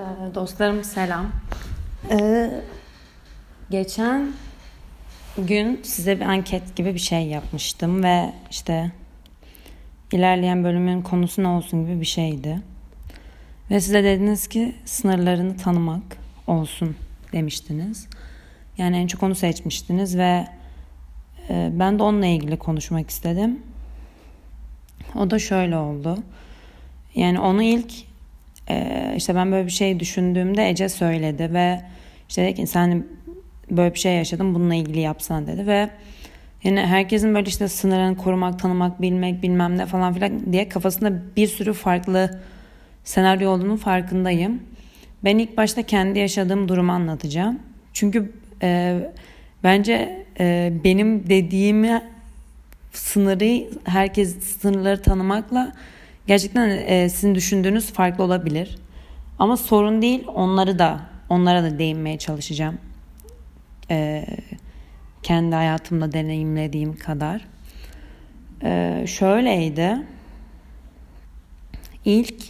Ee, 0.00 0.34
dostlarım 0.34 0.84
selam. 0.84 1.26
Ee, 2.10 2.50
geçen 3.70 4.32
gün 5.38 5.80
size 5.82 6.20
bir 6.20 6.24
anket 6.24 6.76
gibi 6.76 6.94
bir 6.94 6.98
şey 7.00 7.26
yapmıştım 7.26 8.02
ve 8.02 8.32
işte 8.50 8.92
ilerleyen 10.12 10.64
bölümün 10.64 11.02
konusu 11.02 11.42
ne 11.42 11.48
olsun 11.48 11.86
gibi 11.86 12.00
bir 12.00 12.06
şeydi. 12.06 12.60
Ve 13.70 13.80
size 13.80 14.04
dediniz 14.04 14.48
ki 14.48 14.74
sınırlarını 14.84 15.56
tanımak 15.56 16.02
olsun 16.46 16.96
demiştiniz. 17.32 18.08
Yani 18.78 18.96
en 18.96 19.06
çok 19.06 19.22
onu 19.22 19.34
seçmiştiniz 19.34 20.18
ve 20.18 20.46
e, 21.48 21.70
ben 21.72 21.98
de 21.98 22.02
onunla 22.02 22.26
ilgili 22.26 22.58
konuşmak 22.58 23.10
istedim. 23.10 23.62
O 25.14 25.30
da 25.30 25.38
şöyle 25.38 25.76
oldu. 25.76 26.18
Yani 27.14 27.40
onu 27.40 27.62
ilk 27.62 28.09
ee, 28.70 29.14
işte 29.16 29.34
ben 29.34 29.52
böyle 29.52 29.66
bir 29.66 29.72
şey 29.72 30.00
düşündüğümde 30.00 30.68
Ece 30.68 30.88
söyledi 30.88 31.54
ve 31.54 31.80
işte 32.28 32.42
dedi 32.42 32.54
ki 32.54 32.66
sen 32.66 33.04
böyle 33.70 33.94
bir 33.94 33.98
şey 33.98 34.14
yaşadım 34.14 34.54
bununla 34.54 34.74
ilgili 34.74 35.00
yapsan 35.00 35.46
dedi 35.46 35.66
ve 35.66 35.90
yani 36.64 36.80
herkesin 36.80 37.34
böyle 37.34 37.48
işte 37.48 37.68
sınırını 37.68 38.16
korumak, 38.16 38.58
tanımak, 38.58 39.02
bilmek, 39.02 39.42
bilmem 39.42 39.78
ne 39.78 39.86
falan 39.86 40.14
filan 40.14 40.52
diye 40.52 40.68
kafasında 40.68 41.12
bir 41.36 41.46
sürü 41.46 41.72
farklı 41.72 42.40
senaryo 43.04 43.50
olduğunun 43.50 43.76
farkındayım. 43.76 44.62
Ben 45.24 45.38
ilk 45.38 45.56
başta 45.56 45.82
kendi 45.82 46.18
yaşadığım 46.18 46.68
durumu 46.68 46.92
anlatacağım. 46.92 47.58
Çünkü 47.92 48.32
e, 48.62 48.98
bence 49.64 50.26
e, 50.40 50.72
benim 50.84 51.28
dediğimi 51.28 52.02
sınırı 52.92 53.64
herkes 53.84 54.40
sınırları 54.40 55.02
tanımakla 55.02 55.72
gerçekten 56.26 56.68
e, 56.68 57.08
sizin 57.08 57.34
düşündüğünüz 57.34 57.92
farklı 57.92 58.24
olabilir. 58.24 58.78
Ama 59.38 59.56
sorun 59.56 60.02
değil 60.02 60.24
onları 60.34 60.78
da 60.78 61.00
onlara 61.28 61.62
da 61.62 61.78
değinmeye 61.78 62.18
çalışacağım. 62.18 62.78
E, 63.90 64.26
kendi 65.22 65.54
hayatımda 65.54 66.12
deneyimlediğim 66.12 66.96
kadar. 66.96 67.46
E, 68.62 69.04
şöyleydi. 69.06 69.96
İlk 72.04 72.44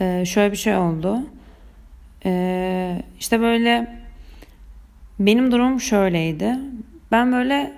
e, 0.00 0.24
şöyle 0.24 0.52
bir 0.52 0.56
şey 0.56 0.76
oldu. 0.76 1.18
E, 2.24 3.02
işte 3.18 3.40
böyle 3.40 4.00
benim 5.18 5.52
durumum 5.52 5.80
şöyleydi. 5.80 6.56
Ben 7.12 7.32
böyle 7.32 7.72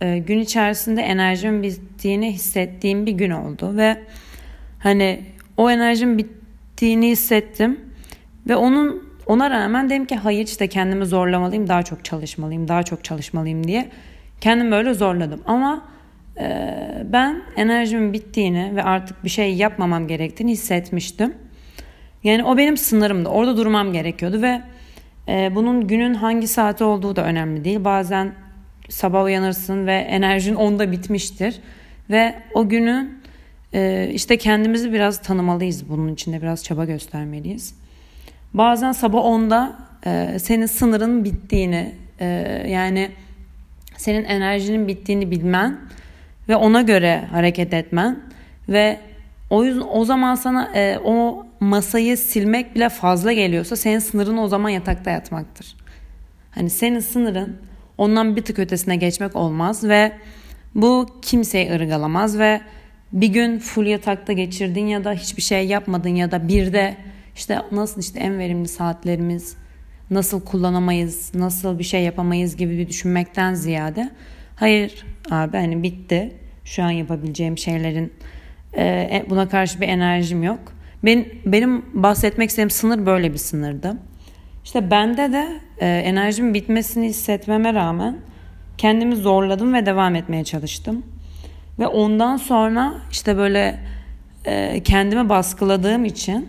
e, 0.00 0.18
gün 0.18 0.38
içerisinde 0.38 1.02
enerjim 1.02 1.62
bittiğini 1.62 2.32
hissettiğim 2.32 3.06
bir 3.06 3.12
gün 3.12 3.30
oldu 3.30 3.76
ve 3.76 3.96
hani 4.78 5.20
o 5.56 5.70
enerjim 5.70 6.18
bittiğini 6.18 7.08
hissettim 7.08 7.80
ve 8.48 8.56
onun 8.56 9.08
ona 9.26 9.50
rağmen 9.50 9.90
dedim 9.90 10.04
ki 10.04 10.16
hayır 10.16 10.46
işte 10.46 10.68
kendimi 10.68 11.06
zorlamalıyım 11.06 11.68
daha 11.68 11.82
çok 11.82 12.04
çalışmalıyım 12.04 12.68
daha 12.68 12.82
çok 12.82 13.04
çalışmalıyım 13.04 13.66
diye 13.66 13.88
kendimi 14.40 14.70
böyle 14.70 14.94
zorladım 14.94 15.42
ama 15.46 15.88
e, 16.40 16.76
ben 17.04 17.42
enerjimin 17.56 18.12
bittiğini 18.12 18.76
ve 18.76 18.82
artık 18.82 19.24
bir 19.24 19.28
şey 19.28 19.54
yapmamam 19.54 20.08
gerektiğini 20.08 20.50
hissetmiştim. 20.50 21.34
Yani 22.24 22.44
o 22.44 22.56
benim 22.56 22.76
sınırımdı. 22.76 23.28
Orada 23.28 23.56
durmam 23.56 23.92
gerekiyordu 23.92 24.42
ve 24.42 24.62
e, 25.28 25.54
bunun 25.54 25.86
günün 25.86 26.14
hangi 26.14 26.48
saati 26.48 26.84
olduğu 26.84 27.16
da 27.16 27.24
önemli 27.24 27.64
değil. 27.64 27.84
Bazen 27.84 28.32
sabah 28.88 29.24
uyanırsın 29.24 29.86
ve 29.86 29.94
enerjin 29.94 30.54
onda 30.54 30.92
bitmiştir. 30.92 31.60
Ve 32.10 32.34
o 32.54 32.68
günü 32.68 33.10
e, 33.74 34.10
işte 34.12 34.38
kendimizi 34.38 34.92
biraz 34.92 35.22
tanımalıyız. 35.22 35.88
Bunun 35.88 36.14
içinde 36.14 36.42
biraz 36.42 36.64
çaba 36.64 36.84
göstermeliyiz. 36.84 37.74
Bazen 38.54 38.92
sabah 38.92 39.24
onda 39.24 39.78
e, 40.06 40.38
senin 40.38 40.66
sınırın 40.66 41.24
bittiğini 41.24 41.94
e, 42.20 42.26
yani 42.68 43.10
senin 43.96 44.24
enerjinin 44.24 44.88
bittiğini 44.88 45.30
bilmen 45.30 45.78
ve 46.48 46.56
ona 46.56 46.82
göre 46.82 47.24
hareket 47.30 47.74
etmen 47.74 48.18
ve 48.68 49.00
o 49.50 49.64
yüzden 49.64 49.86
o 49.92 50.04
zaman 50.04 50.34
sana 50.34 50.70
e, 50.74 50.98
o 51.04 51.46
masayı 51.60 52.16
silmek 52.16 52.74
bile 52.74 52.88
fazla 52.88 53.32
geliyorsa 53.32 53.76
senin 53.76 53.98
sınırın 53.98 54.36
o 54.36 54.48
zaman 54.48 54.68
yatakta 54.68 55.10
yatmaktır. 55.10 55.76
Hani 56.50 56.70
senin 56.70 57.00
sınırın 57.00 57.56
ondan 57.98 58.36
bir 58.36 58.42
tık 58.42 58.58
ötesine 58.58 58.96
geçmek 58.96 59.36
olmaz 59.36 59.84
ve 59.84 60.12
bu 60.74 61.06
kimseyi 61.22 61.72
ırgalamaz 61.72 62.38
ve 62.38 62.60
bir 63.12 63.28
gün 63.28 63.58
full 63.58 63.86
yatakta 63.86 64.32
geçirdin 64.32 64.86
ya 64.86 65.04
da 65.04 65.12
hiçbir 65.12 65.42
şey 65.42 65.66
yapmadın 65.66 66.08
ya 66.08 66.30
da 66.30 66.48
bir 66.48 66.72
de 66.72 66.96
işte 67.36 67.58
nasıl 67.72 68.00
işte 68.00 68.20
en 68.20 68.38
verimli 68.38 68.68
saatlerimiz 68.68 69.56
nasıl 70.10 70.40
kullanamayız, 70.40 71.34
nasıl 71.34 71.78
bir 71.78 71.84
şey 71.84 72.02
yapamayız 72.02 72.56
gibi 72.56 72.78
bir 72.78 72.88
düşünmekten 72.88 73.54
ziyade 73.54 74.10
hayır 74.56 75.04
abi 75.30 75.56
hani 75.56 75.82
bitti. 75.82 76.32
Şu 76.64 76.82
an 76.82 76.90
yapabileceğim 76.90 77.58
şeylerin 77.58 78.12
e, 78.72 78.84
e 78.84 79.26
buna 79.30 79.48
karşı 79.48 79.80
bir 79.80 79.88
enerjim 79.88 80.42
yok. 80.42 80.60
Ben, 81.04 81.26
benim 81.46 81.84
bahsetmek 81.94 82.50
istediğim 82.50 82.70
sınır 82.70 83.06
böyle 83.06 83.32
bir 83.32 83.38
sınırdı. 83.38 83.96
İşte 84.68 84.90
bende 84.90 85.32
de 85.32 85.60
e, 85.78 85.86
enerjimin 85.86 86.54
bitmesini 86.54 87.06
hissetmeme 87.06 87.74
rağmen 87.74 88.16
kendimi 88.78 89.16
zorladım 89.16 89.74
ve 89.74 89.86
devam 89.86 90.14
etmeye 90.14 90.44
çalıştım. 90.44 91.06
Ve 91.78 91.86
ondan 91.86 92.36
sonra 92.36 92.94
işte 93.10 93.36
böyle 93.36 93.80
e, 94.44 94.82
kendimi 94.82 95.28
baskıladığım 95.28 96.04
için 96.04 96.48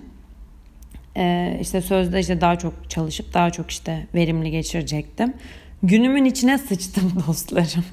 e, 1.17 1.57
işte 1.61 1.81
sözde 1.81 2.19
işte 2.19 2.41
daha 2.41 2.55
çok 2.55 2.89
çalışıp 2.89 3.33
daha 3.33 3.49
çok 3.49 3.71
işte 3.71 4.07
verimli 4.15 4.51
geçirecektim. 4.51 5.33
Günümün 5.83 6.25
içine 6.25 6.57
sıçtım 6.57 7.23
dostlarım. 7.27 7.85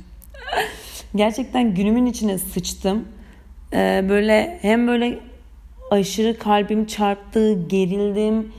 Gerçekten 1.15 1.75
günümün 1.75 2.07
içine 2.07 2.39
sıçtım. 2.39 3.05
E, 3.73 4.05
böyle 4.09 4.59
hem 4.63 4.87
böyle 4.87 5.19
aşırı 5.91 6.39
kalbim 6.39 6.87
çarptı, 6.87 7.69
gerildim 7.69 8.53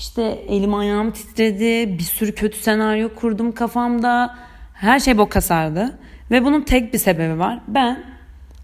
işte 0.00 0.22
elim 0.48 0.74
ayağım 0.74 1.10
titredi. 1.10 1.98
Bir 1.98 2.02
sürü 2.02 2.34
kötü 2.34 2.58
senaryo 2.58 3.14
kurdum 3.14 3.52
kafamda. 3.52 4.36
Her 4.74 5.00
şey 5.00 5.18
boka 5.18 5.40
sardı. 5.40 5.98
Ve 6.30 6.44
bunun 6.44 6.62
tek 6.62 6.92
bir 6.92 6.98
sebebi 6.98 7.38
var. 7.38 7.60
Ben 7.68 8.04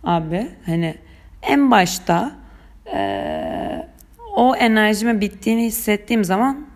abi 0.04 0.48
hani 0.66 0.94
en 1.42 1.70
başta 1.70 2.32
e, 2.94 3.86
o 4.36 4.56
enerjime 4.56 5.20
bittiğini 5.20 5.64
hissettiğim 5.64 6.24
zaman 6.24 6.66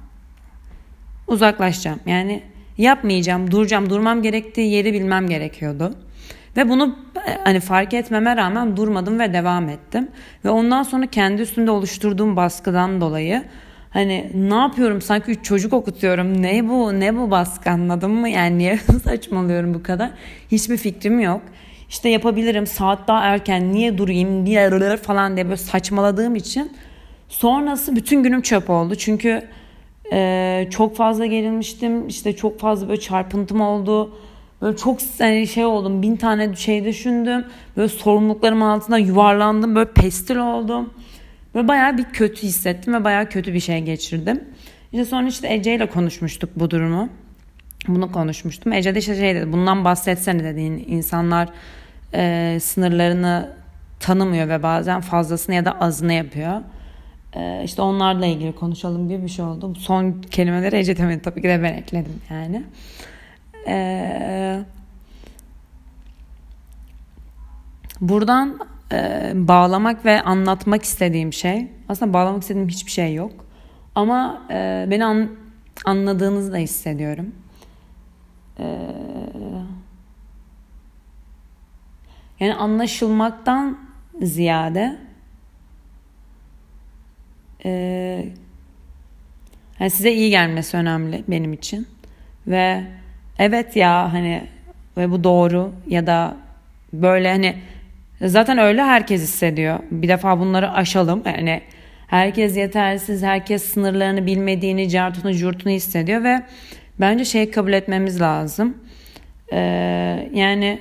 uzaklaşacağım. 1.26 2.00
Yani 2.06 2.42
yapmayacağım, 2.78 3.50
duracağım. 3.50 3.90
Durmam 3.90 4.22
gerektiği 4.22 4.72
yeri 4.72 4.92
bilmem 4.92 5.28
gerekiyordu. 5.28 5.94
Ve 6.56 6.68
bunu 6.68 6.96
hani 7.44 7.60
fark 7.60 7.94
etmeme 7.94 8.36
rağmen 8.36 8.76
durmadım 8.76 9.18
ve 9.18 9.32
devam 9.32 9.68
ettim. 9.68 10.08
Ve 10.44 10.50
ondan 10.50 10.82
sonra 10.82 11.06
kendi 11.06 11.42
üstünde 11.42 11.70
oluşturduğum 11.70 12.36
baskıdan 12.36 13.00
dolayı 13.00 13.44
Hani 13.90 14.30
ne 14.34 14.54
yapıyorum 14.54 15.02
sanki 15.02 15.42
çocuk 15.42 15.72
okutuyorum. 15.72 16.42
Ne 16.42 16.68
bu 16.68 17.00
ne 17.00 17.16
bu 17.16 17.30
baskı 17.30 17.70
anladın 17.70 18.10
mı? 18.10 18.28
Yani 18.28 18.58
niye 18.58 18.78
saçmalıyorum 19.04 19.74
bu 19.74 19.82
kadar? 19.82 20.10
Hiçbir 20.52 20.76
fikrim 20.76 21.20
yok. 21.20 21.42
İşte 21.88 22.08
yapabilirim 22.08 22.66
saat 22.66 23.08
daha 23.08 23.20
erken 23.20 23.72
niye 23.72 23.98
durayım 23.98 24.44
niye 24.44 24.96
falan 25.02 25.36
diye 25.36 25.44
böyle 25.46 25.56
saçmaladığım 25.56 26.36
için 26.36 26.72
sonrası 27.28 27.96
bütün 27.96 28.22
günüm 28.22 28.42
çöp 28.42 28.70
oldu. 28.70 28.94
Çünkü 28.94 29.42
e, 30.12 30.68
çok 30.70 30.96
fazla 30.96 31.26
gerilmiştim. 31.26 32.08
İşte 32.08 32.36
çok 32.36 32.60
fazla 32.60 32.88
böyle 32.88 33.00
çarpıntım 33.00 33.60
oldu. 33.60 34.14
Böyle 34.62 34.76
çok 34.76 34.98
yani 35.18 35.46
şey 35.46 35.64
oldum. 35.64 36.02
Bin 36.02 36.16
tane 36.16 36.56
şey 36.56 36.84
düşündüm. 36.84 37.44
Böyle 37.76 37.88
sorumluluklarım 37.88 38.62
altında 38.62 38.98
yuvarlandım. 38.98 39.74
Böyle 39.74 39.90
pestil 39.92 40.36
oldum. 40.36 40.90
Ve 41.54 41.68
bayağı 41.68 41.98
bir 41.98 42.04
kötü 42.04 42.42
hissettim 42.42 42.94
ve 42.94 43.04
bayağı 43.04 43.28
kötü 43.28 43.54
bir 43.54 43.60
şey 43.60 43.80
geçirdim. 43.80 44.44
İşte 44.92 45.04
sonra 45.04 45.28
işte 45.28 45.54
Ece 45.54 45.74
ile 45.74 45.86
konuşmuştuk 45.86 46.50
bu 46.56 46.70
durumu. 46.70 47.08
Bunu 47.88 48.12
konuşmuştum. 48.12 48.72
Ece 48.72 48.94
de 48.94 48.98
işte 48.98 49.16
şey 49.16 49.34
dedi 49.34 49.52
bundan 49.52 49.84
bahsetsene 49.84 50.44
dedi. 50.44 50.60
İnsanlar 50.60 51.48
e, 52.14 52.58
sınırlarını 52.60 53.52
tanımıyor 54.00 54.48
ve 54.48 54.62
bazen 54.62 55.00
fazlasını 55.00 55.54
ya 55.54 55.64
da 55.64 55.80
azını 55.80 56.12
yapıyor. 56.12 56.60
E, 57.34 57.62
işte 57.64 57.82
onlarla 57.82 58.26
ilgili 58.26 58.54
konuşalım 58.54 59.08
gibi 59.08 59.22
bir 59.22 59.28
şey 59.28 59.44
oldu. 59.44 59.74
Son 59.74 60.22
kelimeleri 60.30 60.76
Ece 60.76 60.96
demedi 60.96 61.22
tabii 61.22 61.42
ki 61.42 61.48
de 61.48 61.62
ben 61.62 61.74
ekledim 61.74 62.20
yani. 62.30 62.62
E, 63.66 64.64
buradan 68.00 68.58
e, 68.92 69.32
bağlamak 69.34 70.04
ve 70.04 70.22
anlatmak 70.22 70.82
istediğim 70.82 71.32
şey 71.32 71.68
aslında 71.88 72.12
bağlamak 72.12 72.42
istediğim 72.42 72.68
hiçbir 72.68 72.90
şey 72.90 73.14
yok 73.14 73.32
ama 73.94 74.42
e, 74.50 74.86
beni 74.90 75.04
an, 75.04 75.30
anladığınızı 75.84 76.52
da 76.52 76.56
hissediyorum. 76.56 77.34
E, 78.58 78.64
yani 82.40 82.54
anlaşılmaktan 82.54 83.78
ziyade 84.22 84.98
e, 87.64 87.70
Yani 89.80 89.90
size 89.90 90.12
iyi 90.12 90.30
gelmesi 90.30 90.76
önemli 90.76 91.24
benim 91.28 91.52
için. 91.52 91.88
Ve 92.46 92.84
evet 93.38 93.76
ya 93.76 94.12
hani 94.12 94.48
ve 94.96 95.10
bu 95.10 95.24
doğru 95.24 95.72
ya 95.88 96.06
da 96.06 96.36
böyle 96.92 97.30
hani 97.30 97.56
zaten 98.28 98.58
öyle 98.58 98.82
herkes 98.82 99.22
hissediyor. 99.22 99.78
Bir 99.90 100.08
defa 100.08 100.40
bunları 100.40 100.72
aşalım. 100.72 101.22
Yani 101.26 101.60
herkes 102.06 102.56
yetersiz, 102.56 103.22
herkes 103.22 103.64
sınırlarını 103.64 104.26
bilmediğini, 104.26 104.90
cartunu, 104.90 105.32
curtunu 105.32 105.72
hissediyor 105.72 106.24
ve 106.24 106.42
bence 107.00 107.24
şey 107.24 107.50
kabul 107.50 107.72
etmemiz 107.72 108.20
lazım. 108.20 108.78
Ee, 109.52 110.28
yani 110.34 110.78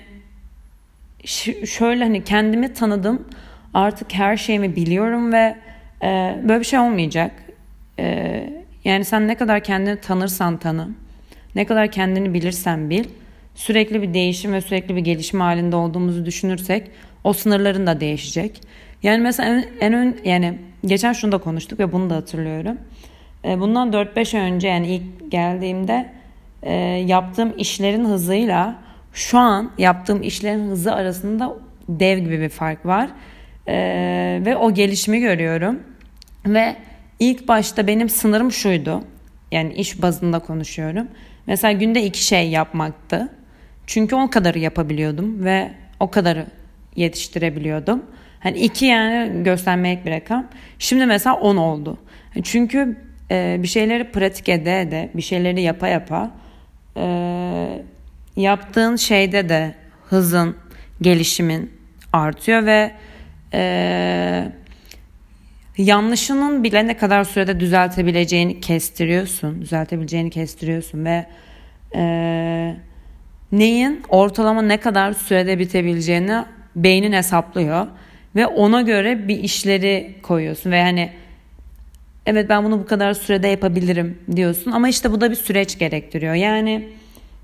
şöyle 1.65 2.03
hani 2.03 2.23
kendimi 2.23 2.73
tanıdım. 2.73 3.27
Artık 3.73 4.13
her 4.13 4.37
şeyimi 4.37 4.75
biliyorum 4.75 5.33
ve 5.33 5.55
e, 6.03 6.39
böyle 6.43 6.59
bir 6.59 6.65
şey 6.65 6.79
olmayacak. 6.79 7.31
E, 7.99 8.43
yani 8.83 9.05
sen 9.05 9.27
ne 9.27 9.35
kadar 9.35 9.63
kendini 9.63 10.01
tanırsan 10.01 10.57
tanı, 10.57 10.89
ne 11.55 11.65
kadar 11.65 11.91
kendini 11.91 12.33
bilirsen 12.33 12.89
bil, 12.89 13.03
sürekli 13.55 14.01
bir 14.01 14.13
değişim 14.13 14.53
ve 14.53 14.61
sürekli 14.61 14.95
bir 14.95 15.01
gelişim 15.01 15.39
halinde 15.39 15.75
olduğumuzu 15.75 16.25
düşünürsek 16.25 16.91
o 17.23 17.33
sınırların 17.33 17.87
da 17.87 17.99
değişecek. 17.99 18.61
Yani 19.03 19.21
mesela 19.21 19.49
en, 19.49 19.65
en 19.79 19.93
ön 19.93 20.17
yani 20.25 20.59
geçen 20.85 21.13
şunu 21.13 21.31
da 21.31 21.37
konuştuk 21.37 21.79
ve 21.79 21.91
bunu 21.91 22.09
da 22.09 22.15
hatırlıyorum. 22.15 22.77
E, 23.45 23.59
bundan 23.59 23.91
4-5 23.91 24.39
önce 24.39 24.67
yani 24.67 24.87
ilk 24.87 25.31
geldiğimde 25.31 26.09
e, 26.63 26.73
yaptığım 27.07 27.53
işlerin 27.57 28.05
hızıyla 28.05 28.75
şu 29.13 29.37
an 29.37 29.71
yaptığım 29.77 30.23
işlerin 30.23 30.69
hızı 30.69 30.93
arasında 30.93 31.55
dev 31.89 32.19
gibi 32.19 32.39
bir 32.39 32.49
fark 32.49 32.85
var. 32.85 33.09
E, 33.67 33.75
ve 34.45 34.57
o 34.57 34.73
gelişimi 34.73 35.19
görüyorum. 35.19 35.79
Ve 36.45 36.75
ilk 37.19 37.47
başta 37.47 37.87
benim 37.87 38.09
sınırım 38.09 38.51
şuydu. 38.51 39.03
Yani 39.51 39.73
iş 39.73 40.01
bazında 40.01 40.39
konuşuyorum. 40.39 41.07
Mesela 41.47 41.71
günde 41.71 42.03
iki 42.03 42.23
şey 42.23 42.49
yapmaktı. 42.49 43.29
Çünkü 43.87 44.15
o 44.15 44.29
kadarı 44.29 44.59
yapabiliyordum 44.59 45.43
ve 45.45 45.71
o 45.99 46.11
kadarı 46.11 46.45
yetiştirebiliyordum. 46.99 48.05
Hani 48.39 48.57
iki 48.57 48.85
yani 48.85 49.43
göstermeyek 49.43 50.05
bir 50.05 50.11
rakam. 50.11 50.47
Şimdi 50.79 51.05
mesela 51.05 51.35
on 51.35 51.57
oldu. 51.57 51.97
Çünkü 52.43 52.97
e, 53.31 53.57
bir 53.63 53.67
şeyleri 53.67 54.11
pratik 54.11 54.49
ede 54.49 54.81
ede, 54.81 55.09
bir 55.13 55.21
şeyleri 55.21 55.61
yapa 55.61 55.87
yapa 55.87 56.31
e, 56.97 57.83
yaptığın 58.35 58.95
şeyde 58.95 59.49
de 59.49 59.75
hızın, 60.09 60.55
gelişimin 61.01 61.71
artıyor 62.13 62.65
ve 62.65 62.91
e, 63.53 64.51
yanlışının 65.77 66.63
bile 66.63 66.87
ne 66.87 66.97
kadar 66.97 67.23
sürede 67.23 67.59
düzeltebileceğini 67.59 68.61
kestiriyorsun. 68.61 69.61
Düzeltebileceğini 69.61 70.29
kestiriyorsun 70.29 71.05
ve 71.05 71.25
e, 71.95 72.75
neyin 73.51 74.03
ortalama 74.09 74.61
ne 74.61 74.77
kadar 74.77 75.13
sürede 75.13 75.59
bitebileceğini 75.59 76.45
beynin 76.75 77.13
hesaplıyor. 77.13 77.87
Ve 78.35 78.47
ona 78.47 78.81
göre 78.81 79.27
bir 79.27 79.43
işleri 79.43 80.15
koyuyorsun. 80.23 80.71
Ve 80.71 80.81
hani 80.83 81.09
evet 82.25 82.49
ben 82.49 82.63
bunu 82.63 82.79
bu 82.79 82.85
kadar 82.85 83.13
sürede 83.13 83.47
yapabilirim 83.47 84.17
diyorsun. 84.35 84.71
Ama 84.71 84.89
işte 84.89 85.11
bu 85.11 85.21
da 85.21 85.31
bir 85.31 85.35
süreç 85.35 85.79
gerektiriyor. 85.79 86.33
Yani 86.33 86.87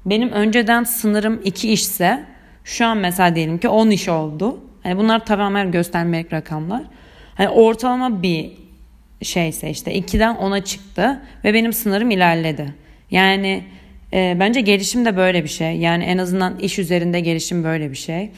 benim 0.06 0.32
önceden 0.32 0.84
sınırım 0.84 1.42
iki 1.44 1.72
işse 1.72 2.24
şu 2.64 2.86
an 2.86 2.98
mesela 2.98 3.36
diyelim 3.36 3.58
ki 3.58 3.70
10 3.70 3.90
iş 3.90 4.10
oldu. 4.10 4.60
Hani 4.84 4.98
bunlar 4.98 5.26
tamamen 5.26 5.72
göstermelik 5.72 6.34
rakamlar. 6.34 6.84
Hani 7.36 7.50
ortalama 7.50 8.22
bir 8.22 8.52
şeyse 9.22 9.70
işte 9.70 9.98
2'den 10.00 10.36
10'a 10.36 10.64
çıktı 10.64 11.22
ve 11.44 11.54
benim 11.54 11.74
sınırım 11.74 12.12
ilerledi. 12.12 12.74
Yani 13.12 13.64
e, 14.14 14.38
bence 14.40 14.62
gelişim 14.62 15.06
de 15.06 15.18
böyle 15.18 15.44
bir 15.44 15.50
şey. 15.50 15.78
Yani 15.78 16.04
en 16.04 16.18
azından 16.18 16.60
iş 16.60 16.80
üzerinde 16.80 17.20
gelişim 17.20 17.64
böyle 17.64 17.92
bir 17.92 17.96
şey. 17.96 18.32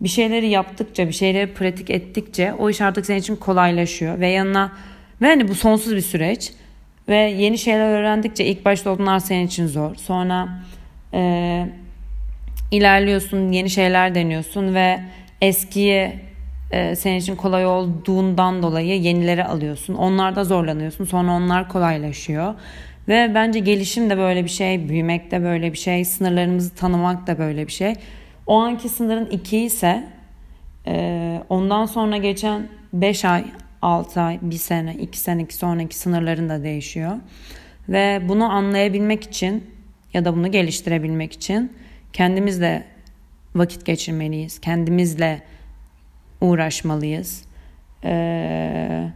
Bir 0.00 0.08
şeyleri 0.08 0.48
yaptıkça, 0.48 1.08
bir 1.08 1.12
şeyleri 1.12 1.54
pratik 1.54 1.90
ettikçe 1.90 2.54
o 2.58 2.70
iş 2.70 2.80
artık 2.80 3.06
senin 3.06 3.18
için 3.18 3.36
kolaylaşıyor 3.36 4.20
ve 4.20 4.28
yanına 4.28 4.72
ve 5.22 5.26
hani 5.26 5.48
bu 5.48 5.54
sonsuz 5.54 5.96
bir 5.96 6.00
süreç 6.00 6.52
ve 7.08 7.16
yeni 7.16 7.58
şeyler 7.58 7.98
öğrendikçe 7.98 8.44
ilk 8.44 8.64
başta 8.64 8.92
onlar 8.92 9.18
senin 9.18 9.46
için 9.46 9.66
zor. 9.66 9.94
Sonra 9.94 10.48
e, 11.14 11.64
ilerliyorsun, 12.70 13.52
yeni 13.52 13.70
şeyler 13.70 14.14
deniyorsun 14.14 14.74
ve 14.74 15.00
eskiye 15.40 16.20
e, 16.70 16.96
senin 16.96 17.18
için 17.18 17.36
kolay 17.36 17.66
olduğundan 17.66 18.62
dolayı 18.62 19.00
yenileri 19.00 19.44
alıyorsun. 19.44 19.94
Onlarda 19.94 20.44
zorlanıyorsun. 20.44 21.04
Sonra 21.04 21.32
onlar 21.32 21.68
kolaylaşıyor. 21.68 22.54
Ve 23.08 23.32
bence 23.34 23.58
gelişim 23.58 24.10
de 24.10 24.18
böyle 24.18 24.44
bir 24.44 24.50
şey, 24.50 24.88
büyümek 24.88 25.30
de 25.30 25.42
böyle 25.42 25.72
bir 25.72 25.78
şey, 25.78 26.04
sınırlarımızı 26.04 26.74
tanımak 26.74 27.26
da 27.26 27.38
böyle 27.38 27.66
bir 27.66 27.72
şey. 27.72 27.94
O 28.46 28.58
anki 28.58 28.88
sınırın 28.88 29.26
2 29.26 29.58
ise 29.58 30.04
e, 30.86 31.42
ondan 31.48 31.86
sonra 31.86 32.16
geçen 32.16 32.68
5 32.92 33.24
ay, 33.24 33.44
6 33.82 34.20
ay, 34.20 34.38
1 34.42 34.56
sene, 34.56 34.94
2 34.94 35.18
sene, 35.18 35.42
2 35.42 35.54
sonraki 35.54 35.96
sınırların 35.96 36.48
da 36.48 36.62
değişiyor. 36.62 37.16
Ve 37.88 38.22
bunu 38.28 38.52
anlayabilmek 38.52 39.24
için 39.24 39.64
ya 40.14 40.24
da 40.24 40.36
bunu 40.36 40.50
geliştirebilmek 40.50 41.32
için 41.32 41.72
kendimizle 42.12 42.84
vakit 43.54 43.86
geçirmeliyiz. 43.86 44.60
Kendimizle 44.60 45.42
uğraşmalıyız. 46.40 47.44
Ee, 48.04 49.08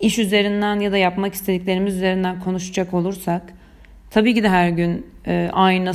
iş 0.00 0.18
üzerinden 0.18 0.80
ya 0.80 0.92
da 0.92 0.96
yapmak 0.96 1.34
istediklerimiz 1.34 1.96
üzerinden 1.96 2.40
konuşacak 2.40 2.94
olursak 2.94 3.42
tabii 4.10 4.34
ki 4.34 4.42
de 4.42 4.48
her 4.48 4.68
gün 4.68 5.06
e, 5.26 5.50
aynı 5.52 5.94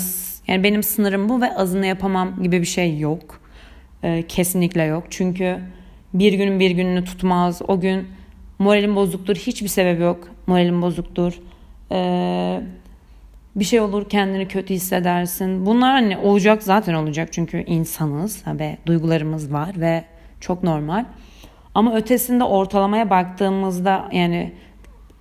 yani 0.51 0.63
benim 0.63 0.83
sınırım 0.83 1.29
bu 1.29 1.41
ve 1.41 1.55
azını 1.55 1.85
yapamam 1.85 2.43
gibi 2.43 2.61
bir 2.61 2.65
şey 2.65 2.99
yok. 2.99 3.41
Ee, 4.03 4.23
kesinlikle 4.27 4.83
yok. 4.83 5.03
Çünkü 5.09 5.59
bir 6.13 6.33
günün 6.33 6.59
bir 6.59 6.71
gününü 6.71 7.05
tutmaz. 7.05 7.61
O 7.67 7.79
gün 7.79 8.07
moralim 8.59 8.95
bozuktur. 8.95 9.35
Hiçbir 9.35 9.67
sebebi 9.67 10.01
yok. 10.01 10.27
Moralim 10.47 10.81
bozuktur. 10.81 11.39
Ee, 11.91 12.61
bir 13.55 13.65
şey 13.65 13.79
olur 13.79 14.09
kendini 14.09 14.47
kötü 14.47 14.73
hissedersin. 14.73 15.65
Bunlar 15.65 15.91
hani 15.91 16.17
olacak 16.17 16.63
zaten 16.63 16.93
olacak 16.93 17.29
çünkü 17.33 17.63
insanız 17.67 18.43
ve 18.47 18.77
duygularımız 18.85 19.53
var 19.53 19.69
ve 19.77 20.03
çok 20.39 20.63
normal. 20.63 21.05
Ama 21.75 21.95
ötesinde 21.95 22.43
ortalamaya 22.43 23.09
baktığımızda 23.09 24.09
yani 24.11 24.53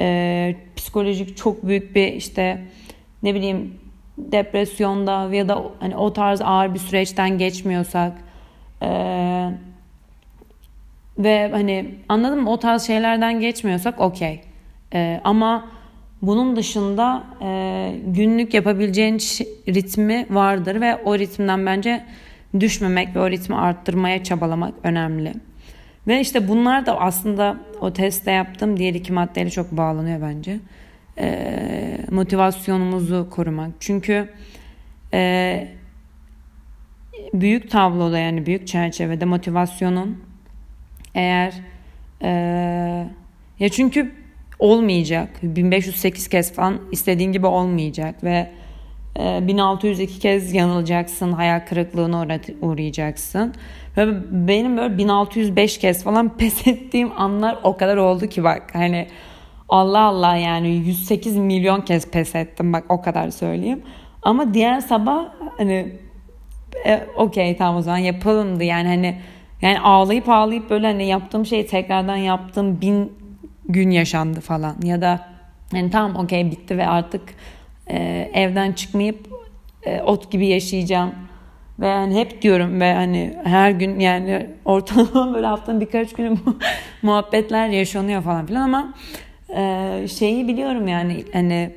e, 0.01 0.57
psikolojik 0.77 1.37
çok 1.37 1.67
büyük 1.67 1.95
bir 1.95 2.13
işte 2.13 2.65
ne 3.23 3.35
bileyim 3.35 3.80
depresyonda 4.33 5.35
ya 5.35 5.49
da 5.49 5.65
hani 5.81 5.97
o 5.97 6.13
tarz 6.13 6.41
ağır 6.41 6.75
bir 6.75 6.79
süreçten 6.79 7.39
geçmiyorsak 7.39 8.13
e, 8.83 8.89
ve 11.19 11.49
hani 11.53 11.95
anladın 12.09 12.43
mı 12.43 12.51
o 12.51 12.59
tarz 12.59 12.83
şeylerden 12.83 13.41
geçmiyorsak 13.41 14.01
okey. 14.01 14.41
E, 14.95 15.21
ama 15.25 15.69
bunun 16.23 16.57
dışında 16.57 17.25
e, 17.43 17.93
günlük 18.07 18.55
yapabileceğin 18.55 19.19
ritmi 19.69 20.27
vardır 20.31 20.81
ve 20.81 20.97
o 21.05 21.19
ritimden 21.19 21.67
bence 21.67 22.05
düşmemek 22.61 23.17
ve 23.17 23.21
o 23.21 23.31
ritmi 23.31 23.57
arttırmaya 23.57 24.25
çabalamak 24.25 24.75
önemli. 24.83 25.35
Ve 26.07 26.21
işte 26.21 26.49
bunlar 26.49 26.87
da 26.87 27.01
aslında 27.01 27.57
o 27.81 27.93
testte 27.93 28.31
yaptığım 28.31 28.77
diğer 28.77 28.95
iki 28.95 29.13
maddeyle 29.13 29.51
çok 29.51 29.73
bağlanıyor 29.73 30.21
bence. 30.23 30.59
E, 31.21 31.99
motivasyonumuzu 32.11 33.31
korumak. 33.31 33.71
Çünkü 33.81 34.29
e, 35.15 35.69
büyük 37.35 37.71
tabloda 37.71 38.19
yani 38.19 38.47
büyük 38.47 38.67
çerçevede 38.67 39.25
motivasyonun 39.25 40.25
eğer 41.15 41.55
e, 42.23 42.31
ya 43.59 43.69
çünkü 43.69 44.13
olmayacak. 44.59 45.29
1508 45.43 46.29
kez 46.29 46.53
falan 46.53 46.81
istediğin 46.93 47.33
gibi 47.33 47.47
olmayacak 47.47 48.25
ve 48.25 48.51
1602 49.19 50.17
e, 50.17 50.21
kez 50.21 50.55
yanılacaksın, 50.55 51.33
hayal 51.33 51.61
kırıklığına 51.61 52.27
uğrayacaksın. 52.61 53.55
Ve 53.97 54.09
benim 54.49 54.77
böyle 54.77 54.99
1605 54.99 55.79
kez 55.79 56.05
falan 56.05 56.37
pes 56.39 56.67
ettiğim 56.67 57.21
anlar 57.21 57.59
o 57.63 57.77
kadar 57.77 57.97
oldu 57.97 58.27
ki 58.27 58.45
bak 58.45 58.63
hani 58.73 59.09
Allah 59.71 60.01
Allah 60.01 60.37
yani 60.37 60.69
108 60.69 61.37
milyon 61.37 61.81
kez 61.81 62.11
pes 62.11 62.35
ettim 62.35 62.73
bak 62.73 62.85
o 62.89 63.03
kadar 63.03 63.31
söyleyeyim. 63.31 63.83
Ama 64.23 64.55
diğer 64.55 64.81
sabah 64.81 65.25
hani 65.59 65.93
e, 66.87 67.07
okey 67.17 67.57
tamam 67.57 67.77
o 67.77 67.83
zaman 67.83 67.99
yapalımdı 67.99 68.65
yani 68.65 68.89
hani 68.89 69.21
yani 69.63 69.81
ağlayıp 69.81 70.29
ağlayıp 70.29 70.71
böyle 70.71 70.87
hani 70.87 71.07
yaptığım 71.07 71.47
şeyi 71.47 71.67
tekrardan 71.67 72.17
yaptığım 72.17 72.81
bin 72.81 73.13
gün 73.69 73.91
yaşandı 73.91 74.41
falan 74.41 74.77
ya 74.83 75.01
da 75.01 75.29
yani 75.73 75.91
tamam 75.91 76.25
okey 76.25 76.51
bitti 76.51 76.79
ve 76.79 76.87
artık 76.87 77.23
e, 77.91 78.31
evden 78.35 78.73
çıkmayıp 78.73 79.29
e, 79.83 80.01
ot 80.03 80.31
gibi 80.31 80.47
yaşayacağım 80.47 81.15
ve 81.81 81.87
yani 81.87 82.21
hep 82.21 82.43
diyorum 82.43 82.81
ve 82.81 82.95
hani 82.95 83.37
her 83.45 83.71
gün 83.71 84.01
yani 84.01 84.51
ortalama 84.65 85.35
böyle 85.35 85.47
haftanın 85.47 85.81
birkaç 85.81 86.13
günü 86.13 86.37
muhabbetler 87.03 87.69
yaşanıyor 87.69 88.23
falan 88.23 88.47
filan 88.47 88.63
ama 88.63 88.95
e, 89.57 90.07
şeyi 90.09 90.49
biliyorum 90.49 90.89
yani 90.89 91.25
hani 91.33 91.71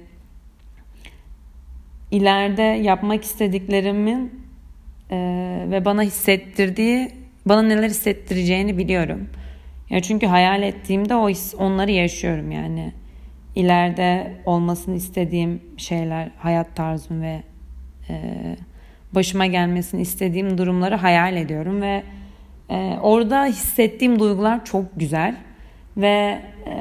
ileride 2.12 2.62
yapmak 2.62 3.24
istediklerimin 3.24 4.44
e, 5.12 5.18
ve 5.72 5.86
bana 5.86 6.02
hissettirdiği 6.02 7.10
bana 7.46 7.62
neler 7.62 7.90
hissettireceğini 7.90 8.78
biliyorum. 8.78 9.30
Ya 9.90 10.02
çünkü 10.02 10.26
hayal 10.28 10.64
ettiğimde 10.64 11.16
o 11.16 11.30
onları 11.58 11.92
yaşıyorum 11.92 12.52
yani. 12.52 12.94
İleride 13.56 14.34
olmasını 14.46 14.96
istediğim 14.96 15.62
şeyler, 15.78 16.32
hayat 16.38 16.76
tarzım 16.76 17.22
ve 17.22 17.44
e, 18.10 18.16
başıma 19.12 19.46
gelmesini 19.46 20.02
istediğim 20.02 20.58
durumları 20.58 20.96
hayal 20.96 21.36
ediyorum 21.36 21.82
ve 21.82 22.04
e, 22.70 22.98
orada 23.02 23.46
hissettiğim 23.46 24.20
duygular 24.20 24.66
çok 24.66 24.86
güzel 24.96 25.36
ve 25.98 26.40
e, 26.66 26.76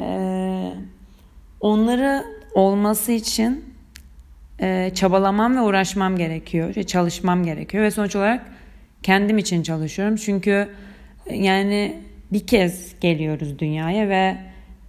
onları 1.62 2.24
olması 2.54 3.12
için 3.12 3.64
e, 4.60 4.90
çabalamam 4.94 5.56
ve 5.56 5.60
uğraşmam 5.60 6.16
gerekiyor, 6.16 6.74
çalışmam 6.74 7.44
gerekiyor 7.44 7.84
ve 7.84 7.90
sonuç 7.90 8.16
olarak 8.16 8.46
kendim 9.02 9.38
için 9.38 9.62
çalışıyorum. 9.62 10.16
Çünkü 10.16 10.68
yani 11.30 11.98
bir 12.32 12.46
kez 12.46 13.00
geliyoruz 13.00 13.58
dünyaya 13.58 14.08
ve 14.08 14.36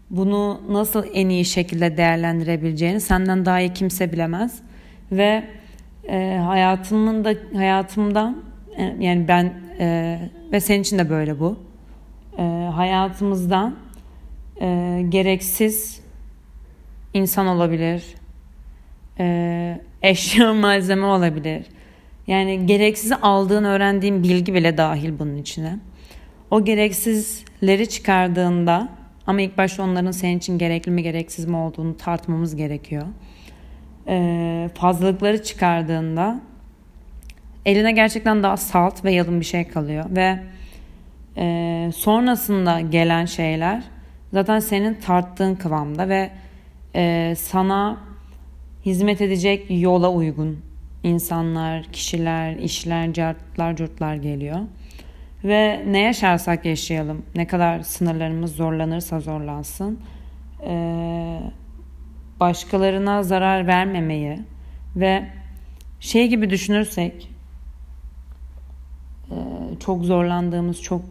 bunu 0.10 0.62
nasıl 0.70 1.06
en 1.13 1.30
iyi 1.30 1.46
şekilde 1.46 1.98
değerlendirebileceğini 1.98 3.01
senden 3.01 3.46
daha 3.46 3.60
iyi 3.60 3.74
kimse 3.74 4.12
bilemez. 4.12 4.60
Ve 5.12 5.44
e, 6.08 6.39
hayatımın 6.46 7.25
da 7.25 7.34
hayatımdan 7.53 8.44
e, 8.77 8.96
yani 9.00 9.27
ben 9.27 9.53
e, 9.80 10.20
ve 10.51 10.60
senin 10.60 10.82
için 10.82 11.00
de 11.00 11.10
böyle 11.10 11.39
bu. 11.39 11.60
E, 12.38 12.44
hayatımızdan 12.75 13.75
e, 14.62 15.00
gereksiz 15.10 16.02
insan 17.13 17.48
olabilir. 17.48 18.03
E, 19.20 19.82
eşya 20.01 20.53
malzeme 20.53 21.05
olabilir. 21.05 21.65
Yani 22.27 22.65
gereksiz 22.65 23.12
aldığın 23.22 23.63
öğrendiğin 23.63 24.24
bilgi 24.24 24.53
bile 24.53 24.77
dahil 24.77 25.20
bunun 25.20 25.38
içine. 25.38 25.79
O 26.51 26.65
gereksizleri 26.65 27.89
çıkardığında 27.89 28.89
ama 29.27 29.41
ilk 29.41 29.58
başta 29.58 29.84
onların 29.84 30.12
senin 30.12 30.38
için 30.38 30.58
gerekli 30.58 30.91
mi 30.91 31.03
gereksiz 31.03 31.46
mi 31.46 31.55
olduğunu 31.55 31.98
tartmamız 31.98 32.55
gerekiyor. 32.55 33.03
Ee, 34.08 34.70
fazlalıkları 34.74 35.43
çıkardığında 35.43 36.39
eline 37.65 37.91
gerçekten 37.91 38.43
daha 38.43 38.58
salt 38.58 39.05
ve 39.05 39.12
yalın 39.12 39.39
bir 39.39 39.46
şey 39.46 39.67
kalıyor 39.67 40.05
ve 40.10 40.39
e, 41.38 41.91
sonrasında 41.96 42.82
gelen 42.82 43.25
şeyler 43.25 43.84
zaten 44.34 44.60
senin 44.60 44.93
tarttığın 44.93 45.55
kıvamda 45.55 46.10
ve 46.10 46.29
e, 46.95 47.33
sana 47.38 47.97
hizmet 48.85 49.21
edecek 49.21 49.65
yola 49.69 50.12
uygun 50.12 50.59
insanlar, 51.03 51.83
kişiler, 51.83 52.55
işler, 52.55 53.13
cartlar, 53.13 53.75
curtlar 53.75 54.15
geliyor. 54.15 54.59
Ve 55.43 55.83
ne 55.88 56.00
yaşarsak 56.00 56.65
yaşayalım, 56.65 57.25
ne 57.35 57.47
kadar 57.47 57.81
sınırlarımız 57.81 58.55
zorlanırsa 58.55 59.19
zorlansın, 59.19 60.00
başkalarına 62.39 63.23
zarar 63.23 63.67
vermemeyi 63.67 64.39
ve 64.95 65.25
şey 66.00 66.27
gibi 66.27 66.50
düşünürsek, 66.50 67.29
çok 69.79 70.03
zorlandığımız, 70.03 70.81
çok 70.81 71.01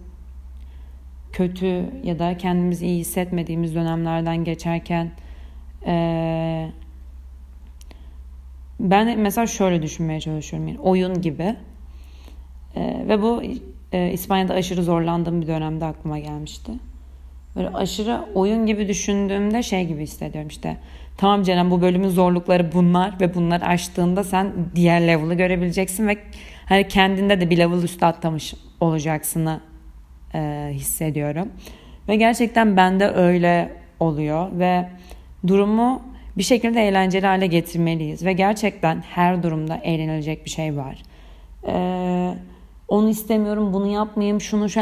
kötü 1.32 1.84
ya 2.04 2.18
da 2.18 2.38
kendimizi 2.38 2.86
iyi 2.86 3.00
hissetmediğimiz 3.00 3.74
dönemlerden 3.74 4.44
geçerken 4.44 5.10
ben 8.80 9.18
mesela 9.18 9.46
şöyle 9.46 9.82
düşünmeye 9.82 10.20
çalışıyorum 10.20 10.68
yani 10.68 10.80
oyun 10.80 11.20
gibi 11.20 11.56
ve 12.76 13.22
bu 13.22 13.42
e, 13.92 14.12
İspanya'da 14.12 14.54
aşırı 14.54 14.82
zorlandığım 14.82 15.42
bir 15.42 15.46
dönemde 15.46 15.84
aklıma 15.84 16.18
gelmişti. 16.18 16.72
Böyle 17.56 17.68
aşırı 17.68 18.20
oyun 18.34 18.66
gibi 18.66 18.88
düşündüğümde 18.88 19.62
şey 19.62 19.86
gibi 19.86 20.02
hissediyorum 20.02 20.48
işte. 20.48 20.76
Tamam 21.16 21.42
Ceren 21.42 21.70
bu 21.70 21.82
bölümün 21.82 22.08
zorlukları 22.08 22.72
bunlar 22.72 23.20
ve 23.20 23.34
bunları 23.34 23.64
aştığında 23.64 24.24
sen 24.24 24.52
diğer 24.74 25.06
level'ı 25.06 25.34
görebileceksin 25.34 26.08
ve 26.08 26.18
hani 26.66 26.88
kendinde 26.88 27.40
de 27.40 27.50
bir 27.50 27.58
level 27.58 27.82
üstü 27.82 28.06
atlamış 28.06 28.54
olacaksını 28.80 29.60
e, 30.34 30.70
hissediyorum. 30.72 31.48
Ve 32.08 32.16
gerçekten 32.16 32.76
bende 32.76 33.08
öyle 33.08 33.72
oluyor 34.00 34.48
ve 34.52 34.88
durumu 35.46 36.02
bir 36.38 36.42
şekilde 36.42 36.88
eğlenceli 36.88 37.26
hale 37.26 37.46
getirmeliyiz 37.46 38.25
ve 38.25 38.32
gerçekten 38.32 39.00
her 39.00 39.42
durumda 39.42 39.76
eğlenilecek 39.76 40.44
bir 40.44 40.50
şey 40.50 40.76
var. 40.76 41.02
Eee 41.66 42.34
onu 42.92 43.08
istemiyorum, 43.08 43.72
bunu 43.72 43.87
yapmayayım, 43.87 44.40
şunu 44.40 44.68
şu 44.68 44.80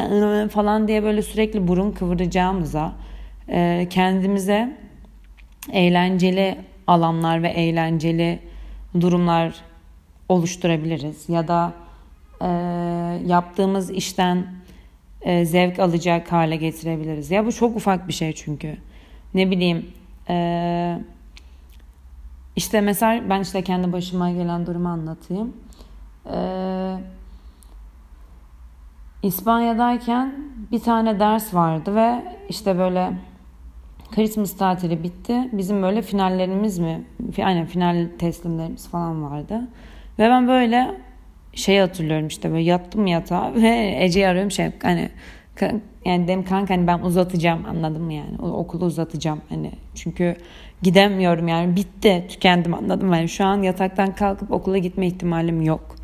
falan 0.49 0.89
diye 0.89 1.03
böyle 1.03 1.23
sürekli 1.23 1.69
burun 1.69 1.93
kıvıracağımıza 1.93 2.93
e, 3.49 3.87
kendimize 3.91 4.77
eğlenceli 5.73 6.57
alanlar 6.87 7.43
ve 7.43 7.49
eğlenceli 7.49 8.39
durumlar 9.01 9.55
oluşturabiliriz. 10.29 11.29
Ya 11.29 11.49
da 11.49 11.73
e, 12.41 12.49
yaptığımız 13.27 13.91
işten 13.91 14.47
e, 15.23 15.45
zevk 15.45 15.79
alacak 15.79 16.33
hale 16.33 16.57
getirebiliriz. 16.57 17.31
Ya 17.31 17.47
bu 17.47 17.53
çok 17.53 17.77
ufak 17.77 18.09
bir 18.09 18.13
şey 18.13 18.33
çünkü. 18.33 18.77
Ne 19.35 19.51
bileyim 19.51 19.87
e, 20.31 20.99
işte 22.57 22.81
mesela 22.81 23.31
ben 23.31 23.41
işte 23.41 23.63
kendi 23.63 23.93
başıma 23.93 24.31
gelen 24.31 24.67
durumu 24.67 24.89
anlatayım. 24.89 25.57
Eee 26.27 26.99
İspanya'dayken 29.23 30.35
bir 30.73 30.81
tane 30.81 31.21
ders 31.21 31.55
vardı 31.55 31.95
ve 31.95 32.37
işte 32.49 32.79
böyle 32.79 33.13
Christmas 34.11 34.57
tatili 34.57 35.03
bitti. 35.03 35.49
Bizim 35.53 35.83
böyle 35.83 36.03
finallerimiz 36.03 36.79
mi? 36.79 37.05
Aynen 37.45 37.67
final 37.67 38.09
teslimlerimiz 38.19 38.89
falan 38.89 39.31
vardı. 39.31 39.61
Ve 40.19 40.29
ben 40.29 40.49
böyle 40.49 40.95
şey 41.55 41.79
hatırlıyorum 41.79 42.27
işte 42.27 42.51
böyle 42.51 42.63
yattım 42.63 43.07
yatağa 43.07 43.53
ve 43.55 43.97
Ece'yi 44.01 44.29
arıyorum 44.29 44.51
şey 44.51 44.73
hani 44.83 45.11
yani 46.05 46.29
dedim 46.29 46.45
kanka 46.45 46.75
hani 46.75 46.87
ben 46.87 46.99
uzatacağım 46.99 47.67
anladın 47.67 48.03
mı 48.03 48.13
yani 48.13 48.39
okulu 48.41 48.85
uzatacağım 48.85 49.41
hani 49.49 49.73
çünkü 49.95 50.37
gidemiyorum 50.83 51.49
yani 51.49 51.77
bitti 51.77 52.27
tükendim 52.29 52.75
anladım 52.75 53.09
mı 53.09 53.17
yani 53.17 53.29
şu 53.29 53.45
an 53.45 53.63
yataktan 53.63 54.15
kalkıp 54.15 54.53
okula 54.53 54.79
gitme 54.79 55.07
ihtimalim 55.07 55.63
yok 55.63 55.97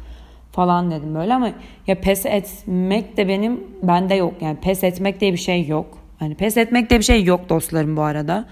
falan 0.53 0.91
dedim 0.91 1.15
böyle 1.15 1.35
ama 1.35 1.51
ya 1.87 2.01
pes 2.01 2.27
etmek 2.27 3.17
de 3.17 3.29
benim 3.29 3.61
bende 3.83 4.15
yok 4.15 4.35
yani 4.41 4.57
pes 4.57 4.85
etmek 4.85 5.21
diye 5.21 5.33
bir 5.33 5.39
şey 5.39 5.67
yok. 5.67 5.99
Hani 6.19 6.35
pes 6.35 6.57
etmek 6.57 6.91
diye 6.91 7.01
bir 7.01 7.05
şey 7.05 7.25
yok 7.25 7.49
dostlarım 7.49 7.97
bu 7.97 8.03
arada. 8.03 8.45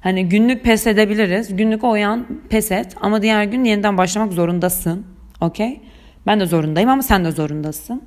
Hani 0.00 0.28
günlük 0.28 0.64
pes 0.64 0.86
edebiliriz. 0.86 1.56
Günlük 1.56 1.84
o 1.84 1.94
yan 1.94 2.26
pes 2.48 2.72
et 2.72 2.96
ama 3.00 3.22
diğer 3.22 3.44
gün 3.44 3.64
yeniden 3.64 3.98
başlamak 3.98 4.32
zorundasın. 4.32 5.06
Okey? 5.40 5.80
Ben 6.26 6.40
de 6.40 6.46
zorundayım 6.46 6.90
ama 6.90 7.02
sen 7.02 7.24
de 7.24 7.30
zorundasın. 7.30 8.02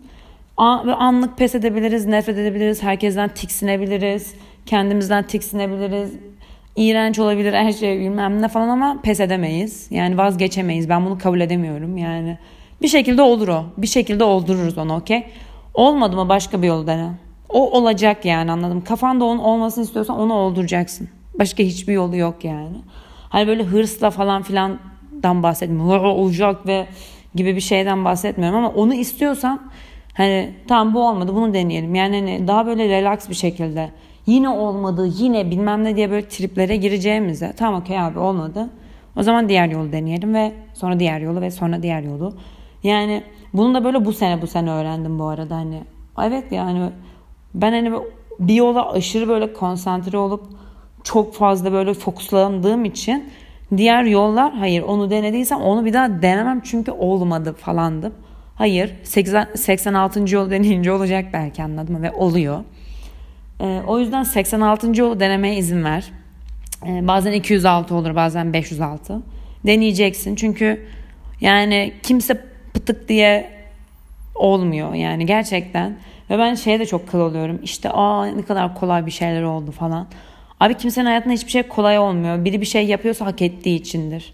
Anlık 0.57 1.38
pes 1.38 1.55
edebiliriz, 1.55 2.05
nefret 2.05 2.38
edebiliriz, 2.38 2.83
herkesten 2.83 3.29
tiksinebiliriz, 3.29 4.33
kendimizden 4.65 5.24
tiksinebiliriz. 5.24 6.12
İğrenç 6.75 7.19
olabilir 7.19 7.53
her 7.53 7.71
şey 7.71 8.00
bilmem 8.00 8.41
ne 8.41 8.47
falan 8.47 8.69
ama 8.69 9.01
pes 9.03 9.19
edemeyiz. 9.19 9.88
Yani 9.91 10.17
vazgeçemeyiz. 10.17 10.89
Ben 10.89 11.05
bunu 11.05 11.17
kabul 11.17 11.39
edemiyorum. 11.39 11.97
Yani 11.97 12.38
bir 12.81 12.88
şekilde 12.88 13.21
olur 13.21 13.47
o. 13.47 13.65
Bir 13.77 13.88
şekilde 13.88 14.24
oldururuz 14.24 14.77
onu 14.77 14.95
okey. 14.95 15.24
Olmadı 15.74 16.15
mı 16.15 16.29
başka 16.29 16.62
bir 16.62 16.67
yol 16.67 16.88
dene. 16.88 17.12
O 17.50 17.71
olacak 17.71 18.25
yani 18.25 18.51
anladım. 18.51 18.83
Kafanda 18.83 19.25
onun 19.25 19.39
olmasını 19.39 19.83
istiyorsan 19.83 20.19
onu 20.19 20.33
olduracaksın. 20.33 21.09
Başka 21.39 21.63
hiçbir 21.63 21.93
yolu 21.93 22.15
yok 22.15 22.43
yani. 22.43 22.77
Hani 23.29 23.47
böyle 23.47 23.63
hırsla 23.63 24.09
falan 24.09 24.41
filandan 24.41 25.43
bahsetmiyorum. 25.43 26.05
Olacak 26.05 26.67
ve 26.67 26.88
gibi 27.35 27.55
bir 27.55 27.62
şeyden 27.62 28.05
bahsetmiyorum 28.05 28.57
ama 28.57 28.69
onu 28.69 28.93
istiyorsan 28.93 29.71
hani 30.15 30.53
tamam 30.67 30.93
bu 30.93 31.07
olmadı 31.07 31.36
bunu 31.36 31.53
deneyelim. 31.53 31.95
Yani 31.95 32.15
hani 32.19 32.48
daha 32.48 32.65
böyle 32.65 32.89
relax 32.89 33.29
bir 33.29 33.36
şekilde 33.36 33.89
yine 34.25 34.50
olmadı 34.50 35.07
yine 35.17 35.51
bilmem 35.51 35.84
ne 35.84 35.95
diye 35.95 36.12
böyle 36.12 36.27
triplere 36.27 36.75
gireceğimize 36.75 37.53
tamam 37.57 37.81
okey 37.81 38.00
abi 38.00 38.19
olmadı. 38.19 38.69
O 39.17 39.24
zaman 39.24 39.50
diğer 39.50 39.67
yolu 39.67 39.91
deneyelim 39.91 40.34
ve 40.34 40.51
sonra 40.74 41.00
diğer 41.00 41.19
yolu 41.19 41.41
ve 41.41 41.51
sonra 41.51 41.84
diğer 41.84 42.01
yolu. 42.01 42.34
Yani 42.84 43.24
bunu 43.53 43.74
da 43.74 43.84
böyle 43.84 44.05
bu 44.05 44.13
sene 44.13 44.41
bu 44.41 44.48
sene 44.48 44.72
öğrendim 44.72 45.19
bu 45.19 45.25
arada 45.25 45.55
hani. 45.55 45.84
Evet 46.24 46.51
yani 46.51 46.89
ben 47.53 47.72
hani 47.72 47.91
bir 48.39 48.53
yola 48.53 48.91
aşırı 48.91 49.27
böyle 49.27 49.53
konsantre 49.53 50.17
olup 50.17 50.43
çok 51.03 51.34
fazla 51.34 51.72
böyle 51.72 51.93
fokuslandığım 51.93 52.86
için 52.86 53.29
diğer 53.77 54.03
yollar 54.03 54.53
hayır 54.53 54.84
onu 54.84 55.10
denediysem 55.10 55.62
onu 55.62 55.86
bir 55.86 55.93
daha 55.93 56.22
denemem 56.22 56.62
çünkü 56.63 56.91
olmadı 56.91 57.53
falandım. 57.53 58.13
Hayır 58.55 58.93
80, 59.03 59.47
86. 59.55 60.35
yol 60.35 60.51
deneyince 60.51 60.91
olacak 60.91 61.25
belki 61.33 61.63
anladım 61.63 62.03
ve 62.03 62.12
oluyor. 62.12 62.63
Ee, 63.62 63.81
o 63.88 64.00
yüzden 64.00 64.24
86. 64.24 65.01
yolu 65.01 65.19
denemeye 65.19 65.55
izin 65.55 65.83
ver. 65.83 66.12
Ee, 66.85 67.07
bazen 67.07 67.31
206 67.31 67.95
olur 67.95 68.15
bazen 68.15 68.53
506. 68.53 69.21
Deneyeceksin 69.65 70.35
çünkü 70.35 70.88
yani 71.41 71.93
kimse 72.03 72.41
pıtık 72.74 73.09
diye 73.09 73.50
olmuyor 74.35 74.93
yani 74.93 75.25
gerçekten. 75.25 75.97
Ve 76.29 76.39
ben 76.39 76.55
şeye 76.55 76.79
de 76.79 76.85
çok 76.85 77.07
kıl 77.07 77.19
oluyorum. 77.19 77.59
İşte 77.63 77.89
aa 77.89 78.25
ne 78.25 78.41
kadar 78.41 78.75
kolay 78.75 79.05
bir 79.05 79.12
şeyler 79.12 79.41
oldu 79.41 79.71
falan. 79.71 80.07
Abi 80.59 80.74
kimsenin 80.74 81.05
hayatında 81.05 81.33
hiçbir 81.33 81.51
şey 81.51 81.63
kolay 81.63 82.00
olmuyor. 82.00 82.45
Biri 82.45 82.62
bir 82.62 82.65
şey 82.65 82.85
yapıyorsa 82.85 83.25
hak 83.25 83.41
ettiği 83.41 83.75
içindir. 83.75 84.33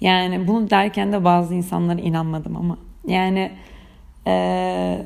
Yani 0.00 0.48
bunu 0.48 0.70
derken 0.70 1.12
de 1.12 1.24
bazı 1.24 1.54
insanlara 1.54 2.00
inanmadım 2.00 2.56
ama. 2.56 2.78
Yani 3.06 3.52
ee, 4.26 5.02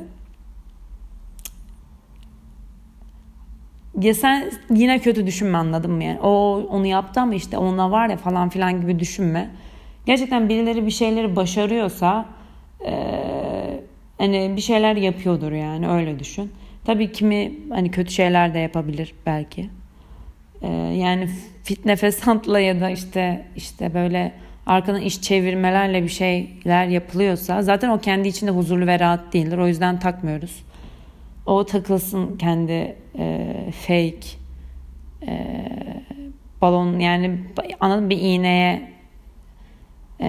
ya 4.00 4.14
sen 4.14 4.50
yine 4.70 4.98
kötü 4.98 5.26
düşünme 5.26 5.58
anladın 5.58 5.90
mı 5.90 6.04
yani? 6.04 6.20
O 6.20 6.62
onu 6.70 6.86
yaptı 6.86 7.20
ama 7.20 7.34
işte 7.34 7.58
ona 7.58 7.90
var 7.90 8.08
ya 8.08 8.16
falan 8.16 8.48
filan 8.48 8.80
gibi 8.80 8.98
düşünme. 8.98 9.50
Gerçekten 10.06 10.48
birileri 10.48 10.86
bir 10.86 10.90
şeyleri 10.90 11.36
başarıyorsa 11.36 12.26
ee, 12.86 13.80
hani 14.18 14.52
bir 14.56 14.60
şeyler 14.60 14.96
yapıyordur 14.96 15.52
yani 15.52 15.88
öyle 15.88 16.18
düşün. 16.18 16.52
Tabii 16.84 17.12
kimi 17.12 17.52
hani 17.70 17.90
kötü 17.90 18.10
şeyler 18.12 18.54
de 18.54 18.58
yapabilir 18.58 19.14
belki. 19.26 19.70
Ee, 20.62 20.68
yani 20.72 21.28
fitne 21.64 21.96
fesatla 21.96 22.60
ya 22.68 22.80
da 22.80 22.90
işte 22.90 23.46
işte 23.56 23.94
böyle 23.94 24.32
arkadan 24.66 25.00
iş 25.00 25.22
çevirmelerle 25.22 26.02
bir 26.02 26.08
şeyler 26.08 26.86
yapılıyorsa 26.86 27.62
zaten 27.62 27.88
o 27.88 27.98
kendi 27.98 28.28
içinde 28.28 28.50
huzurlu 28.50 28.86
ve 28.86 28.98
rahat 28.98 29.32
değildir. 29.32 29.58
O 29.58 29.66
yüzden 29.66 29.98
takmıyoruz. 29.98 30.64
O 31.46 31.64
takılsın 31.64 32.36
kendi 32.36 32.96
e, 33.18 33.56
fake 33.72 34.26
e, 35.26 35.56
balon 36.60 36.98
yani 36.98 37.38
anladın 37.80 38.10
bir 38.10 38.18
iğneye 38.18 38.92
e, 40.20 40.26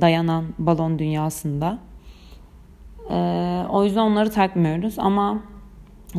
dayanan 0.00 0.44
balon 0.58 0.98
dünyasında. 0.98 1.78
E, 3.10 3.14
o 3.70 3.84
yüzden 3.84 4.00
onları 4.00 4.30
takmıyoruz 4.30 4.98
ama 4.98 5.42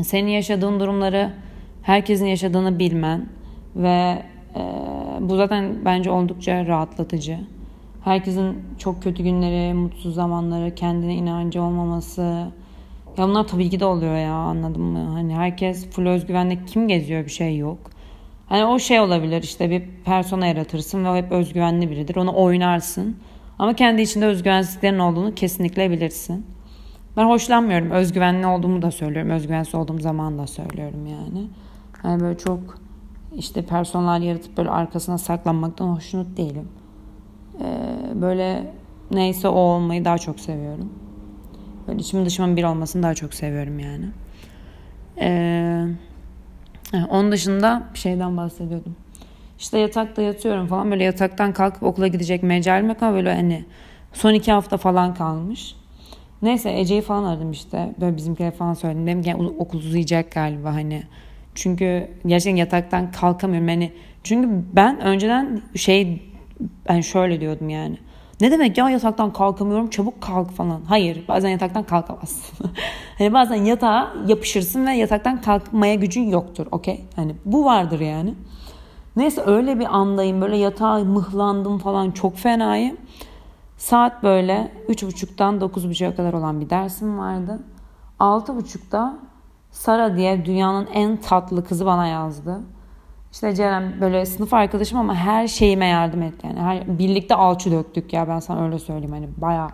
senin 0.03 0.31
yaşadığın 0.31 0.79
durumları 0.79 1.33
herkesin 1.81 2.25
yaşadığını 2.25 2.79
bilmen 2.79 3.29
ve 3.75 4.23
e, 4.55 4.61
bu 5.21 5.37
zaten 5.37 5.75
bence 5.85 6.11
oldukça 6.11 6.65
rahatlatıcı. 6.65 7.39
Herkesin 8.03 8.55
çok 8.77 9.03
kötü 9.03 9.23
günleri, 9.23 9.73
mutsuz 9.73 10.15
zamanları, 10.15 10.75
kendine 10.75 11.15
inancı 11.15 11.61
olmaması. 11.61 12.21
Ya 13.17 13.27
bunlar 13.27 13.47
tabii 13.47 13.69
ki 13.69 13.79
de 13.79 13.85
oluyor 13.85 14.15
ya 14.15 14.33
anladın 14.33 14.81
mı? 14.81 15.09
Hani 15.13 15.35
herkes 15.35 15.89
full 15.89 16.07
özgüvenle 16.07 16.65
kim 16.65 16.87
geziyor 16.87 17.25
bir 17.25 17.31
şey 17.31 17.57
yok. 17.57 17.77
Hani 18.49 18.65
o 18.65 18.79
şey 18.79 18.99
olabilir 18.99 19.43
işte 19.43 19.69
bir 19.69 19.83
persona 20.05 20.47
yaratırsın 20.47 21.05
ve 21.05 21.09
o 21.09 21.15
hep 21.15 21.31
özgüvenli 21.31 21.91
biridir. 21.91 22.15
Onu 22.15 22.35
oynarsın. 22.35 23.17
Ama 23.59 23.73
kendi 23.73 24.01
içinde 24.01 24.25
özgüvensizliklerin 24.25 24.99
olduğunu 24.99 25.35
kesinlikle 25.35 25.91
bilirsin. 25.91 26.45
Ben 27.17 27.25
hoşlanmıyorum. 27.25 27.91
Özgüvenli 27.91 28.47
olduğumu 28.47 28.81
da 28.81 28.91
söylüyorum. 28.91 29.31
Özgüvensiz 29.31 29.75
olduğum 29.75 29.99
zaman 29.99 30.37
da 30.37 30.47
söylüyorum 30.47 31.07
yani. 31.07 31.47
Hani 32.01 32.21
böyle 32.21 32.37
çok 32.37 32.59
işte 33.35 33.61
personel 33.61 34.21
yaratıp 34.21 34.57
böyle 34.57 34.69
arkasına 34.69 35.17
saklanmaktan 35.17 35.87
hoşnut 35.87 36.37
değilim. 36.37 36.67
Ee, 37.61 38.21
böyle 38.21 38.73
neyse 39.11 39.47
o 39.47 39.59
olmayı 39.59 40.05
daha 40.05 40.17
çok 40.17 40.39
seviyorum. 40.39 40.89
Böyle 41.87 41.99
içim 41.99 42.25
dışımın 42.25 42.57
bir 42.57 42.63
olmasını 42.63 43.03
daha 43.03 43.13
çok 43.13 43.33
seviyorum 43.33 43.79
yani. 43.79 44.05
Ee, 45.21 45.85
onun 47.09 47.31
dışında 47.31 47.83
bir 47.93 47.99
şeyden 47.99 48.37
bahsediyordum. 48.37 48.95
İşte 49.59 49.79
yatakta 49.79 50.21
yatıyorum 50.21 50.67
falan 50.67 50.91
böyle 50.91 51.03
yataktan 51.03 51.53
kalkıp 51.53 51.83
okula 51.83 52.07
gidecek 52.07 52.43
mecalim 52.43 52.89
yok 52.89 53.03
ama 53.03 53.13
böyle 53.13 53.35
hani 53.35 53.65
son 54.13 54.33
iki 54.33 54.51
hafta 54.51 54.77
falan 54.77 55.13
kalmış. 55.13 55.75
Neyse 56.41 56.79
Ece'yi 56.79 57.01
falan 57.01 57.23
aradım 57.23 57.51
işte. 57.51 57.95
Böyle 58.01 58.17
bizimkiler 58.17 58.51
falan 58.51 58.73
söyledim. 58.73 59.07
Dedim 59.07 59.23
ki 59.23 59.35
okul 59.35 59.79
uzayacak 59.79 60.31
galiba 60.31 60.73
hani. 60.73 61.03
Çünkü 61.57 62.07
gerçekten 62.25 62.57
yataktan 62.57 63.11
kalkamıyorum. 63.11 63.69
Yani 63.69 63.91
çünkü 64.23 64.49
ben 64.73 64.99
önceden 64.99 65.61
şey 65.75 66.21
ben 66.89 67.01
şöyle 67.01 67.41
diyordum 67.41 67.69
yani. 67.69 67.97
Ne 68.41 68.51
demek 68.51 68.77
ya 68.77 68.89
yataktan 68.89 69.33
kalkamıyorum 69.33 69.89
çabuk 69.89 70.21
kalk 70.21 70.51
falan. 70.51 70.81
Hayır 70.87 71.23
bazen 71.27 71.49
yataktan 71.49 71.83
kalkamazsın. 71.83 72.71
hani 73.17 73.33
bazen 73.33 73.55
yatağa 73.55 74.13
yapışırsın 74.27 74.85
ve 74.85 74.91
yataktan 74.91 75.41
kalkmaya 75.41 75.95
gücün 75.95 76.29
yoktur. 76.29 76.67
Okey. 76.71 77.05
Hani 77.15 77.35
bu 77.45 77.65
vardır 77.65 77.99
yani. 77.99 78.33
Neyse 79.15 79.41
öyle 79.45 79.79
bir 79.79 79.97
andayım 79.97 80.41
böyle 80.41 80.57
yatağa 80.57 80.99
mıhlandım 80.99 81.77
falan 81.77 82.11
çok 82.11 82.37
fenayım. 82.37 82.97
Saat 83.77 84.23
böyle 84.23 84.71
3.30'dan 84.89 85.59
9.30'a 85.59 86.15
kadar 86.15 86.33
olan 86.33 86.61
bir 86.61 86.69
dersim 86.69 87.17
vardı. 87.17 87.59
6.30'da 88.19 89.17
Sara 89.77 90.17
diye 90.17 90.45
dünyanın 90.45 90.87
en 90.93 91.17
tatlı 91.17 91.65
kızı 91.65 91.85
bana 91.85 92.07
yazdı. 92.07 92.61
İşte 93.31 93.55
Ceren 93.55 94.01
böyle 94.01 94.25
sınıf 94.25 94.53
arkadaşım 94.53 94.99
ama 94.99 95.15
her 95.15 95.47
şeyime 95.47 95.85
yardım 95.85 96.21
etti. 96.21 96.47
Yani 96.47 96.59
her, 96.59 96.99
birlikte 96.99 97.35
alçı 97.35 97.71
döktük 97.71 98.13
ya 98.13 98.27
ben 98.27 98.39
sana 98.39 98.65
öyle 98.65 98.79
söyleyeyim. 98.79 99.11
Hani 99.11 99.27
baya 99.37 99.69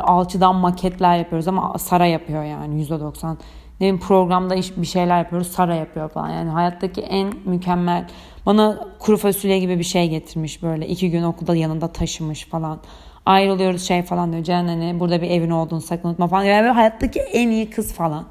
alçıdan 0.00 0.54
maketler 0.56 1.18
yapıyoruz 1.18 1.48
ama 1.48 1.78
Sara 1.78 2.06
yapıyor 2.06 2.44
yani 2.44 2.84
%90. 2.84 3.30
Ne 3.30 3.36
bileyim 3.80 4.00
programda 4.00 4.54
iş, 4.54 4.76
bir 4.76 4.86
şeyler 4.86 5.18
yapıyoruz 5.18 5.48
Sara 5.48 5.74
yapıyor 5.74 6.08
falan. 6.08 6.28
Yani 6.28 6.50
hayattaki 6.50 7.00
en 7.00 7.32
mükemmel 7.44 8.06
bana 8.46 8.78
kuru 8.98 9.16
fasulye 9.16 9.58
gibi 9.58 9.78
bir 9.78 9.84
şey 9.84 10.08
getirmiş 10.08 10.62
böyle. 10.62 10.86
iki 10.86 11.10
gün 11.10 11.22
okulda 11.22 11.56
yanında 11.56 11.88
taşımış 11.88 12.48
falan 12.48 12.78
ayrılıyoruz 13.26 13.82
şey 13.82 14.02
falan 14.02 14.32
diyor. 14.32 14.44
Ceren 14.44 14.68
hani 14.68 15.00
burada 15.00 15.22
bir 15.22 15.30
evin 15.30 15.50
olduğunu 15.50 15.80
sakın 15.80 16.08
unutma 16.08 16.28
falan. 16.28 16.44
Yani 16.44 16.62
böyle 16.62 16.72
hayattaki 16.72 17.20
en 17.20 17.48
iyi 17.48 17.70
kız 17.70 17.92
falan. 17.92 18.24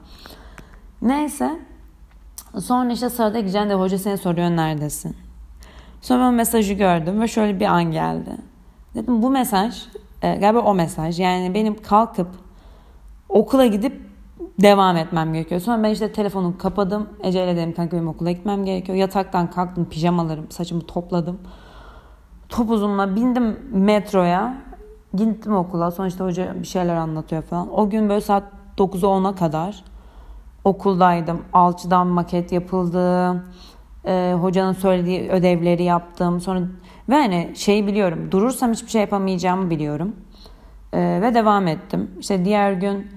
Neyse. 1.03 1.59
Sonra 2.59 2.91
işte 2.91 3.09
sırada 3.09 3.39
gideceğim 3.39 3.69
de 3.69 3.73
hoca 3.73 3.97
seni 3.97 4.17
soruyor 4.17 4.49
neredesin? 4.49 5.15
Sonra 6.01 6.23
ben 6.23 6.33
mesajı 6.33 6.73
gördüm 6.73 7.21
ve 7.21 7.27
şöyle 7.27 7.59
bir 7.59 7.65
an 7.65 7.83
geldi. 7.83 8.37
Dedim 8.95 9.21
bu 9.21 9.29
mesaj 9.29 9.85
e, 10.21 10.35
galiba 10.35 10.59
o 10.59 10.73
mesaj. 10.73 11.19
Yani 11.19 11.53
benim 11.53 11.81
kalkıp 11.81 12.27
okula 13.29 13.65
gidip 13.65 14.01
devam 14.61 14.97
etmem 14.97 15.33
gerekiyor. 15.33 15.61
Sonra 15.61 15.83
ben 15.83 15.89
işte 15.89 16.11
telefonu 16.11 16.57
kapadım. 16.57 17.09
Ece'yle 17.23 17.55
dedim 17.55 17.73
kanka 17.73 17.97
benim 17.97 18.07
okula 18.07 18.31
gitmem 18.31 18.65
gerekiyor. 18.65 18.97
Yataktan 18.97 19.49
kalktım 19.49 19.85
pijamalarım 19.85 20.51
saçımı 20.51 20.81
topladım. 20.81 21.39
Topuzumla 22.49 23.15
bindim 23.15 23.59
metroya. 23.71 24.57
Gittim 25.13 25.55
okula. 25.55 25.91
Sonuçta 25.91 26.25
hoca 26.25 26.55
bir 26.61 26.67
şeyler 26.67 26.95
anlatıyor 26.95 27.41
falan. 27.41 27.79
O 27.79 27.89
gün 27.89 28.09
böyle 28.09 28.21
saat 28.21 28.43
9'a 28.77 29.07
10'a 29.07 29.35
kadar 29.35 29.83
okuldaydım. 30.63 31.41
Alçıdan 31.53 32.07
maket 32.07 32.51
yapıldı. 32.51 33.33
Ee, 34.05 34.35
hocanın 34.41 34.73
söylediği 34.73 35.29
ödevleri 35.29 35.83
yaptım. 35.83 36.41
Sonra 36.41 36.61
ve 37.09 37.15
hani 37.15 37.51
şey 37.55 37.87
biliyorum. 37.87 38.31
Durursam 38.31 38.71
hiçbir 38.71 38.89
şey 38.89 39.01
yapamayacağımı 39.01 39.69
biliyorum. 39.69 40.15
Ee, 40.93 41.19
ve 41.21 41.33
devam 41.33 41.67
ettim. 41.67 42.11
İşte 42.19 42.45
diğer 42.45 42.73
gün 42.73 43.07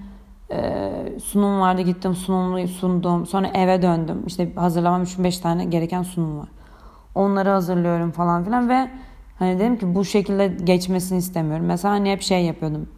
e, 0.51 0.91
sunum 1.23 1.59
vardı. 1.61 1.81
Gittim 1.81 2.15
sunumu 2.15 2.67
sundum. 2.67 3.25
Sonra 3.25 3.47
eve 3.47 3.81
döndüm. 3.81 4.23
İşte 4.27 4.53
hazırlamam 4.55 5.03
3-5 5.03 5.41
tane 5.41 5.65
gereken 5.65 6.03
sunum 6.03 6.39
var. 6.39 6.49
Onları 7.15 7.49
hazırlıyorum 7.49 8.11
falan 8.11 8.43
filan 8.43 8.69
ve 8.69 8.89
Hani 9.39 9.59
dedim 9.59 9.77
ki 9.77 9.95
bu 9.95 10.05
şekilde 10.05 10.47
geçmesini 10.47 11.17
istemiyorum. 11.17 11.65
Mesela 11.65 11.93
hani 11.93 12.11
hep 12.11 12.21
şey 12.21 12.45
yapıyordum. 12.45 12.89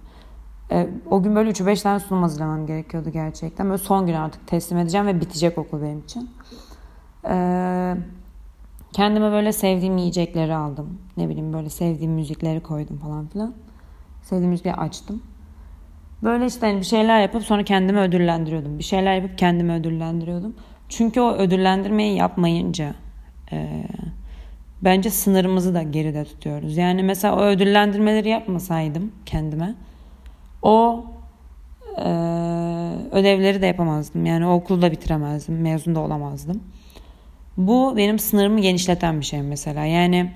E, 0.71 0.87
o 1.09 1.23
gün 1.23 1.35
böyle 1.35 1.49
3-5 1.49 1.83
tane 1.83 1.99
sunum 1.99 2.21
hazırlamam 2.21 2.65
gerekiyordu 2.65 3.09
gerçekten. 3.09 3.69
Böyle 3.69 3.77
son 3.77 4.05
gün 4.05 4.13
artık 4.13 4.47
teslim 4.47 4.77
edeceğim 4.77 5.07
ve 5.07 5.21
bitecek 5.21 5.57
okul 5.57 5.81
benim 5.81 5.99
için. 5.99 6.29
E, 7.29 7.95
kendime 8.93 9.31
böyle 9.31 9.51
sevdiğim 9.51 9.97
yiyecekleri 9.97 10.55
aldım. 10.55 11.01
Ne 11.17 11.29
bileyim 11.29 11.53
böyle 11.53 11.69
sevdiğim 11.69 12.11
müzikleri 12.11 12.59
koydum 12.59 12.97
falan 12.97 13.27
filan. 13.27 13.53
Sevdiğim 14.21 14.49
müzikleri 14.49 14.75
açtım. 14.75 15.23
Böyle 16.23 16.45
işte 16.45 16.67
hani 16.67 16.79
bir 16.79 16.85
şeyler 16.85 17.21
yapıp 17.21 17.43
sonra 17.43 17.63
kendimi 17.63 17.99
ödüllendiriyordum. 17.99 18.79
Bir 18.79 18.83
şeyler 18.83 19.15
yapıp 19.15 19.37
kendimi 19.37 19.73
ödüllendiriyordum. 19.73 20.55
Çünkü 20.89 21.21
o 21.21 21.33
ödüllendirmeyi 21.33 22.17
yapmayınca... 22.17 22.95
E, 23.51 23.83
bence 24.81 25.09
sınırımızı 25.09 25.73
da 25.73 25.83
geride 25.83 26.23
tutuyoruz. 26.25 26.77
Yani 26.77 27.03
mesela 27.03 27.35
o 27.35 27.41
ödüllendirmeleri 27.41 28.29
yapmasaydım 28.29 29.11
kendime 29.25 29.75
o 30.61 31.05
e, 31.97 32.09
ödevleri 33.11 33.61
de 33.61 33.65
yapamazdım. 33.65 34.25
Yani 34.25 34.45
o 34.45 34.53
okulu 34.53 34.81
da 34.81 34.91
bitiremezdim. 34.91 35.61
Mezun 35.61 35.95
da 35.95 35.99
olamazdım. 35.99 36.63
Bu 37.57 37.93
benim 37.97 38.19
sınırımı 38.19 38.59
genişleten 38.59 39.19
bir 39.19 39.25
şey 39.25 39.41
mesela. 39.41 39.85
Yani 39.85 40.31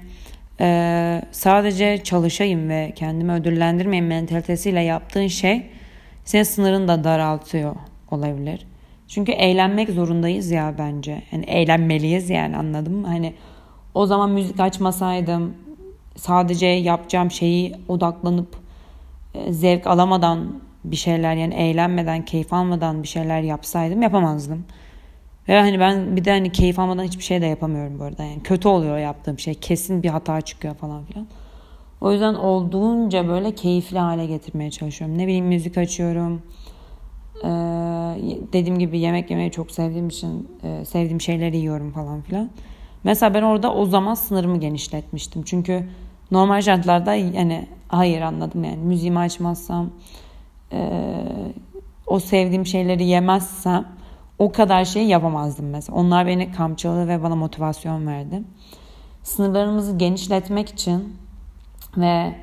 e, 0.60 1.22
sadece 1.32 2.04
çalışayım 2.04 2.70
ve 2.70 2.94
kendimi 2.96 3.32
ödüllendirmeyeyim 3.32 4.08
mentalitesiyle 4.08 4.82
yaptığın 4.82 5.28
şey 5.28 5.70
senin 6.26 6.44
sınırını 6.44 6.88
da 6.88 7.04
daraltıyor 7.04 7.76
olabilir. 8.12 8.68
Çünkü 9.08 9.32
eğlenmek 9.32 9.90
zorundayız 9.90 10.52
ya 10.52 10.76
bence. 10.78 11.24
Yani 11.32 11.46
eğlenmeliyiz 11.46 12.30
yani 12.30 12.58
anladım 12.58 12.94
mı? 12.94 13.08
Hani 13.08 13.34
o 13.94 14.06
zaman 14.06 14.30
müzik 14.30 14.60
açmasaydım 14.60 15.54
sadece 16.16 16.66
yapacağım 16.66 17.32
şeyi 17.32 17.76
odaklanıp 17.88 18.63
zevk 19.50 19.88
alamadan 19.88 20.62
bir 20.84 20.96
şeyler 20.96 21.36
yani 21.36 21.54
eğlenmeden, 21.54 22.26
keyif 22.26 22.54
almadan 22.54 23.04
bir 23.04 23.08
şeyler 23.08 23.42
yapsaydım 23.42 24.02
yapamazdım. 24.02 24.66
Ve 25.48 25.60
hani 25.60 25.80
ben 25.80 26.16
bir 26.16 26.26
de 26.26 26.32
hani 26.32 26.52
keyif 26.52 26.80
almadan 26.80 27.04
hiçbir 27.04 27.24
şey 27.24 27.42
de 27.42 27.46
yapamıyorum 27.46 28.00
bu 28.00 28.04
arada. 28.04 28.24
Yani 28.24 28.44
kötü 28.44 28.68
oluyor 28.68 28.98
yaptığım 28.98 29.40
şey. 29.40 29.54
Kesin 29.54 30.04
bir 30.04 30.10
hata 30.10 30.42
çıkıyor 30.42 30.76
falan 30.76 31.06
filan. 31.06 31.28
O 32.02 32.12
yüzden 32.12 32.34
olduğunca 32.34 33.28
böyle 33.28 33.56
keyifli 33.56 34.00
hale 34.00 34.26
getirmeye 34.26 34.72
çalışıyorum. 34.72 35.18
Ne 35.18 35.28
bileyim 35.28 35.46
müzik 35.46 35.78
açıyorum. 35.78 36.42
Ee, 37.44 37.48
dediğim 38.54 38.80
gibi 38.80 39.00
yemek 39.00 39.30
yemeyi 39.32 39.52
çok 39.52 39.72
sevdiğim 39.72 40.08
için 40.08 40.50
e, 40.64 40.86
sevdiğim 40.86 41.22
şeyleri 41.22 41.58
yiyorum 41.58 41.92
falan 41.92 42.22
filan. 42.22 42.50
Mesela 43.04 43.34
ben 43.34 43.42
orada 43.42 43.74
o 43.74 43.86
zaman 43.86 44.14
sınırımı 44.14 44.60
genişletmiştim. 44.60 45.44
Çünkü 45.44 45.88
normal 46.34 46.62
şartlarda 46.62 47.14
yani 47.14 47.68
hayır 47.88 48.22
anladım 48.22 48.64
yani 48.64 48.78
müziğimi 48.78 49.20
açmazsam 49.20 49.90
e, 50.72 50.90
o 52.08 52.20
sevdiğim 52.20 52.66
şeyleri 52.66 53.06
yemezsem 53.06 53.86
o 54.40 54.52
kadar 54.52 54.86
şey 54.86 55.06
yapamazdım 55.06 55.70
mesela. 55.70 55.98
Onlar 55.98 56.28
beni 56.28 56.52
kamçıladı 56.52 57.08
ve 57.08 57.24
bana 57.24 57.36
motivasyon 57.36 58.08
verdi. 58.08 58.44
Sınırlarımızı 59.24 59.98
genişletmek 59.98 60.70
için 60.70 61.16
ve 61.98 62.36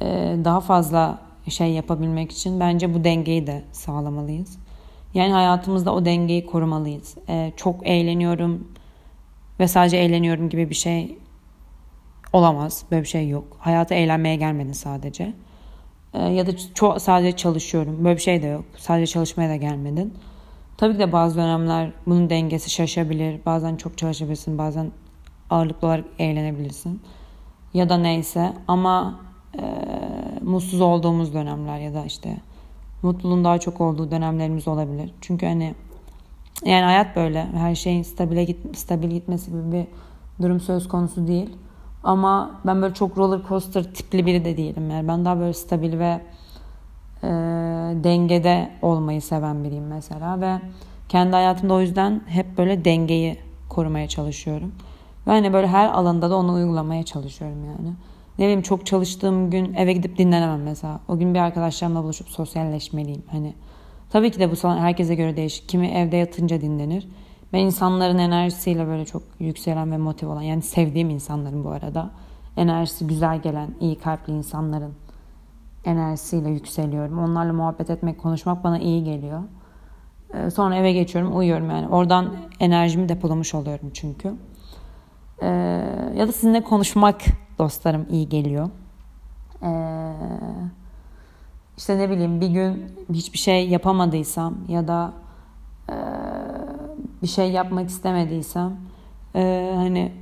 e, 0.00 0.36
daha 0.44 0.60
fazla 0.60 1.18
şey 1.48 1.72
yapabilmek 1.72 2.32
için 2.32 2.60
bence 2.60 2.94
bu 2.94 3.04
dengeyi 3.04 3.46
de 3.46 3.62
sağlamalıyız. 3.72 4.58
Yani 5.14 5.32
hayatımızda 5.32 5.94
o 5.94 6.04
dengeyi 6.04 6.46
korumalıyız. 6.46 7.16
E, 7.28 7.52
çok 7.56 7.86
eğleniyorum 7.86 8.68
ve 9.60 9.68
sadece 9.68 9.96
eğleniyorum 9.96 10.48
gibi 10.48 10.70
bir 10.70 10.74
şey 10.74 11.18
olamaz. 12.32 12.84
Böyle 12.90 13.02
bir 13.02 13.08
şey 13.08 13.28
yok. 13.28 13.56
Hayata 13.58 13.94
eğlenmeye 13.94 14.36
gelmedin 14.36 14.72
sadece. 14.72 15.34
E, 16.14 16.22
ya 16.22 16.46
da 16.46 16.50
çok 16.74 17.02
sadece 17.02 17.36
çalışıyorum. 17.36 18.04
Böyle 18.04 18.16
bir 18.16 18.22
şey 18.22 18.42
de 18.42 18.46
yok. 18.46 18.64
Sadece 18.76 19.06
çalışmaya 19.06 19.50
da 19.50 19.56
gelmedin. 19.56 20.14
Tabii 20.76 20.92
ki 20.92 20.98
de 20.98 21.12
bazı 21.12 21.36
dönemler 21.36 21.90
bunun 22.06 22.30
dengesi 22.30 22.70
şaşabilir. 22.70 23.40
Bazen 23.46 23.76
çok 23.76 23.98
çalışabilirsin, 23.98 24.58
bazen 24.58 24.92
ağırlıklı 25.50 25.88
olarak 25.88 26.04
eğlenebilirsin. 26.18 27.02
Ya 27.74 27.88
da 27.88 27.98
neyse 27.98 28.52
ama 28.68 29.20
e, 29.58 29.62
mutsuz 30.42 30.80
olduğumuz 30.80 31.34
dönemler 31.34 31.78
ya 31.78 31.94
da 31.94 32.04
işte 32.04 32.36
mutluluğun 33.02 33.44
daha 33.44 33.58
çok 33.58 33.80
olduğu 33.80 34.10
dönemlerimiz 34.10 34.68
olabilir. 34.68 35.10
Çünkü 35.20 35.46
hani 35.46 35.74
yani 36.64 36.84
hayat 36.84 37.16
böyle. 37.16 37.46
Her 37.54 37.74
şeyin 37.74 38.02
stabile 38.02 38.44
git, 38.44 38.76
stabil 38.76 39.10
gitmesi 39.10 39.50
gibi 39.50 39.72
bir 39.72 39.86
durum 40.42 40.60
söz 40.60 40.88
konusu 40.88 41.28
değil. 41.28 41.50
Ama 42.08 42.50
ben 42.66 42.82
böyle 42.82 42.94
çok 42.94 43.18
roller 43.18 43.40
coaster 43.48 43.94
tipli 43.94 44.26
biri 44.26 44.44
de 44.44 44.56
değilim. 44.56 44.90
Yani 44.90 45.08
ben 45.08 45.24
daha 45.24 45.38
böyle 45.38 45.52
stabil 45.52 45.98
ve 45.98 46.20
e, 47.22 47.28
dengede 48.04 48.70
olmayı 48.82 49.22
seven 49.22 49.64
biriyim 49.64 49.86
mesela 49.86 50.40
ve 50.40 50.58
kendi 51.08 51.32
hayatımda 51.32 51.74
o 51.74 51.80
yüzden 51.80 52.22
hep 52.26 52.58
böyle 52.58 52.84
dengeyi 52.84 53.38
korumaya 53.68 54.08
çalışıyorum. 54.08 54.72
Ve 55.26 55.30
hani 55.30 55.52
böyle 55.52 55.66
her 55.66 55.88
alanda 55.88 56.30
da 56.30 56.36
onu 56.36 56.52
uygulamaya 56.52 57.02
çalışıyorum 57.02 57.64
yani. 57.64 57.92
Ne 58.38 58.44
bileyim 58.44 58.62
çok 58.62 58.86
çalıştığım 58.86 59.50
gün 59.50 59.74
eve 59.74 59.92
gidip 59.92 60.18
dinlenemem 60.18 60.62
mesela. 60.62 61.00
O 61.08 61.18
gün 61.18 61.34
bir 61.34 61.38
arkadaşlarımla 61.38 62.02
buluşup 62.02 62.28
sosyalleşmeliyim. 62.28 63.22
Hani 63.30 63.54
tabii 64.10 64.30
ki 64.30 64.40
de 64.40 64.50
bu 64.52 64.68
herkese 64.68 65.14
göre 65.14 65.36
değişik. 65.36 65.68
Kimi 65.68 65.88
evde 65.88 66.16
yatınca 66.16 66.60
dinlenir. 66.60 67.08
Ben 67.52 67.58
insanların 67.58 68.18
enerjisiyle 68.18 68.86
böyle 68.86 69.04
çok 69.04 69.22
yükselen 69.38 69.92
ve 69.92 69.96
motive 69.96 70.30
olan 70.30 70.42
yani 70.42 70.62
sevdiğim 70.62 71.10
insanların 71.10 71.64
bu 71.64 71.70
arada 71.70 72.10
enerjisi 72.56 73.06
güzel 73.06 73.42
gelen 73.42 73.74
iyi 73.80 73.98
kalpli 73.98 74.32
insanların 74.32 74.92
enerjisiyle 75.84 76.50
yükseliyorum. 76.50 77.18
Onlarla 77.18 77.52
muhabbet 77.52 77.90
etmek, 77.90 78.18
konuşmak 78.18 78.64
bana 78.64 78.78
iyi 78.78 79.04
geliyor. 79.04 79.42
Ee, 80.34 80.50
sonra 80.50 80.76
eve 80.76 80.92
geçiyorum, 80.92 81.36
uyuyorum 81.36 81.70
yani. 81.70 81.88
Oradan 81.88 82.34
enerjimi 82.60 83.08
depolamış 83.08 83.54
oluyorum 83.54 83.90
çünkü. 83.94 84.34
Ee, 85.42 85.46
ya 86.16 86.28
da 86.28 86.32
sizinle 86.32 86.64
konuşmak 86.64 87.20
dostlarım 87.58 88.06
iyi 88.10 88.28
geliyor. 88.28 88.70
Ee, 89.62 90.12
işte 91.76 91.98
ne 91.98 92.10
bileyim 92.10 92.40
bir 92.40 92.48
gün 92.48 92.92
hiçbir 93.12 93.38
şey 93.38 93.68
yapamadıysam 93.68 94.54
ya 94.68 94.88
da 94.88 95.12
bir 97.22 97.26
şey 97.26 97.50
yapmak 97.50 97.88
istemediysem 97.88 98.76
e, 99.34 99.72
hani 99.76 100.12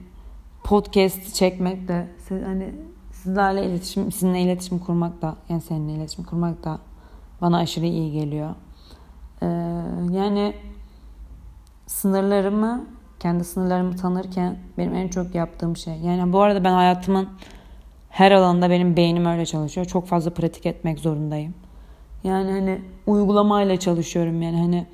podcast 0.65 1.35
çekmek 1.35 1.89
de 1.89 2.09
hani 2.29 2.75
sizlerle 3.11 3.67
iletişim, 3.67 4.13
sizinle 4.13 4.41
iletişim 4.41 4.79
kurmak 4.79 5.23
da 5.23 5.37
yani 5.49 5.61
seninle 5.61 5.93
iletişim 5.93 6.25
kurmak 6.25 6.65
da 6.65 6.79
bana 7.41 7.59
aşırı 7.59 7.87
iyi 7.87 8.13
geliyor. 8.13 8.55
Ee, 9.43 9.47
yani 10.11 10.55
sınırlarımı, 11.87 12.85
kendi 13.21 13.45
sınırlarımı 13.45 13.97
tanırken 13.97 14.59
benim 14.79 14.95
en 14.95 15.09
çok 15.09 15.35
yaptığım 15.35 15.77
şey. 15.77 15.99
Yani 15.99 16.33
bu 16.33 16.41
arada 16.41 16.65
ben 16.65 16.73
hayatımın 16.73 17.29
her 18.09 18.33
alanında 18.33 18.71
benim 18.71 18.97
beynim 18.97 19.27
öyle 19.27 19.47
çalışıyor. 19.47 19.87
Çok 19.87 20.07
fazla 20.07 20.35
pratik 20.35 20.67
etmek 20.67 20.99
zorundayım. 20.99 21.55
Yani 22.25 22.51
hani 22.51 22.81
uygulamayla 23.07 23.77
çalışıyorum 23.77 24.43
yani 24.43 24.61
hani 24.61 24.87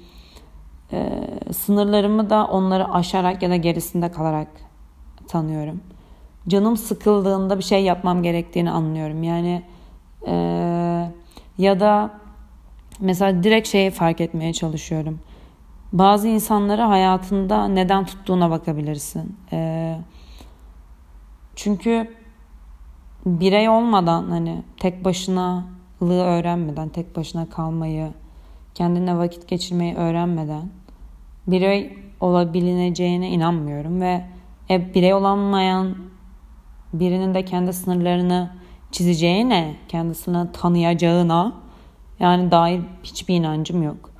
e, 0.93 1.29
sınırlarımı 1.53 2.31
da 2.31 2.47
onları 2.47 2.93
aşarak 2.93 3.43
ya 3.43 3.51
da 3.51 3.57
gerisinde 3.57 4.13
kalarak 4.13 4.49
tanıyorum 5.29 5.81
canım 6.49 6.77
sıkıldığında 6.77 7.59
bir 7.59 7.65
şey 7.65 7.85
yapmam 7.85 8.23
gerektiğini 8.23 8.71
anlıyorum. 8.71 9.23
Yani 9.23 9.63
e, 10.27 10.35
ya 11.59 11.81
da 11.81 12.11
mesela 13.01 13.43
direkt 13.43 13.69
şeyi 13.69 13.91
fark 13.91 14.21
etmeye 14.21 14.53
çalışıyorum. 14.53 15.21
Bazı 15.93 16.29
insanları 16.29 16.83
hayatında 16.83 17.69
neden 17.69 18.07
tuttuğuna 18.07 18.51
bakabilirsin. 18.51 19.37
E, 19.53 19.99
çünkü 21.57 22.15
birey 23.27 23.69
olmadan 23.69 24.31
hani 24.31 24.63
tek 24.77 25.05
başınalığı 25.05 26.23
öğrenmeden, 26.23 26.89
tek 26.89 27.17
başına 27.17 27.51
kalmayı, 27.51 28.11
kendine 28.75 29.19
vakit 29.19 29.49
geçirmeyi 29.49 29.95
öğrenmeden 29.95 30.69
birey 31.47 31.99
olabileceğine 32.21 33.31
inanmıyorum 33.31 34.01
ve 34.01 34.25
e, 34.71 34.95
birey 34.95 35.15
olamayan 35.15 35.97
birinin 36.93 37.35
de 37.35 37.45
kendi 37.45 37.73
sınırlarını 37.73 38.51
çizeceğine, 38.91 39.77
kendisini 39.89 40.53
tanıyacağına 40.53 41.53
yani 42.21 42.51
dair 42.51 42.81
hiçbir 43.03 43.35
inancım 43.35 43.83
yok. 43.83 44.11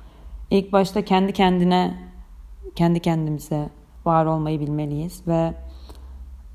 İlk 0.51 0.73
başta 0.73 1.05
kendi 1.05 1.33
kendine, 1.33 1.97
kendi 2.75 2.99
kendimize 2.99 3.69
var 4.05 4.25
olmayı 4.25 4.59
bilmeliyiz 4.59 5.27
ve 5.27 5.53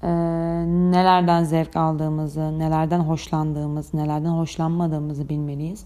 e, 0.02 0.09
nelerden 0.66 1.44
zevk 1.44 1.76
aldığımızı, 1.76 2.59
nelerden 2.59 3.00
hoşlandığımız, 3.00 3.94
nelerden 3.94 4.31
hoşlanmadığımızı 4.31 5.28
bilmeliyiz. 5.28 5.85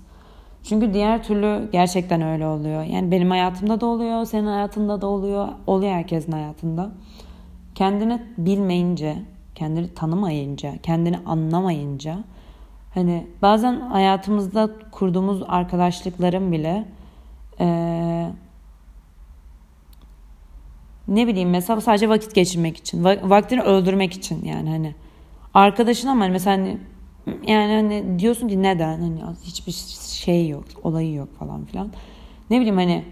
Çünkü 0.65 0.95
diğer 0.95 1.23
türlü 1.23 1.69
gerçekten 1.73 2.23
öyle 2.23 2.47
oluyor. 2.47 2.83
Yani 2.83 3.11
benim 3.11 3.31
hayatımda 3.31 3.81
da 3.81 3.87
oluyor, 3.87 4.25
senin 4.25 4.47
hayatında 4.47 5.01
da 5.01 5.07
oluyor, 5.07 5.49
oluyor 5.67 5.93
herkesin 5.93 6.33
hayatında. 6.33 6.91
Kendini 7.75 8.23
bilmeyince, 8.39 9.17
kendini 9.55 9.95
tanımayınca, 9.95 10.73
kendini 10.83 11.19
anlamayınca 11.27 12.19
hani 12.95 13.27
bazen 13.43 13.81
hayatımızda 13.81 14.71
kurduğumuz 14.91 15.43
arkadaşlıkların 15.49 16.53
bile 16.53 16.85
ee, 17.61 18.31
ne 21.09 21.27
bileyim 21.27 21.51
mesela 21.51 21.81
sadece 21.81 22.09
vakit 22.09 22.35
geçirmek 22.35 22.77
için, 22.77 23.05
vaktini 23.05 23.63
öldürmek 23.63 24.13
için 24.13 24.45
yani 24.45 24.71
hani 24.71 24.95
arkadaşın 25.55 26.09
ama 26.09 26.25
hani 26.25 26.33
mesela 26.33 26.57
hani, 26.57 26.79
yani 27.27 27.73
hani 27.73 28.19
diyorsun 28.19 28.49
ki 28.49 28.63
neden 28.63 29.01
hani 29.01 29.21
hiçbir 29.43 29.73
şey 30.23 30.49
yok, 30.49 30.65
olayı 30.83 31.15
yok 31.15 31.29
falan 31.39 31.65
filan. 31.65 31.93
Ne 32.51 32.57
bileyim 32.57 32.77
hani 32.77 33.05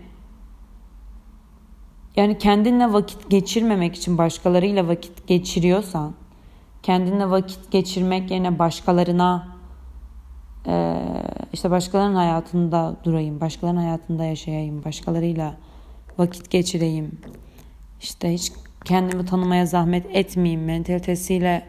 yani 2.16 2.38
kendinle 2.38 2.92
vakit 2.92 3.30
geçirmemek 3.30 3.94
için 3.94 4.18
başkalarıyla 4.18 4.88
vakit 4.88 5.26
geçiriyorsan 5.26 6.14
kendinle 6.82 7.30
vakit 7.30 7.70
geçirmek 7.70 8.30
yerine 8.30 8.58
başkalarına 8.58 9.48
e, 10.66 10.96
işte 11.52 11.70
başkalarının 11.70 12.14
hayatında 12.14 12.96
durayım, 13.04 13.40
başkalarının 13.40 13.80
hayatında 13.80 14.24
yaşayayım, 14.24 14.84
başkalarıyla 14.84 15.54
vakit 16.18 16.50
geçireyim. 16.50 17.18
İşte 18.00 18.32
hiç 18.32 18.52
kendimi 18.84 19.26
tanımaya 19.26 19.66
zahmet 19.66 20.06
etmeyeyim 20.16 20.64
mentalitesiyle 20.64 21.66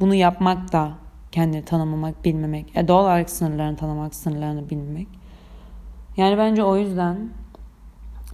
bunu 0.00 0.14
yapmak 0.14 0.72
da 0.72 0.92
kendini 1.32 1.64
tanımamak, 1.64 2.24
bilmemek. 2.24 2.76
E 2.76 2.88
doğal 2.88 3.02
olarak 3.04 3.30
sınırlarını 3.30 3.76
tanımak, 3.76 4.14
sınırlarını 4.14 4.70
bilmemek. 4.70 5.08
Yani 6.16 6.38
bence 6.38 6.64
o 6.64 6.76
yüzden 6.76 7.28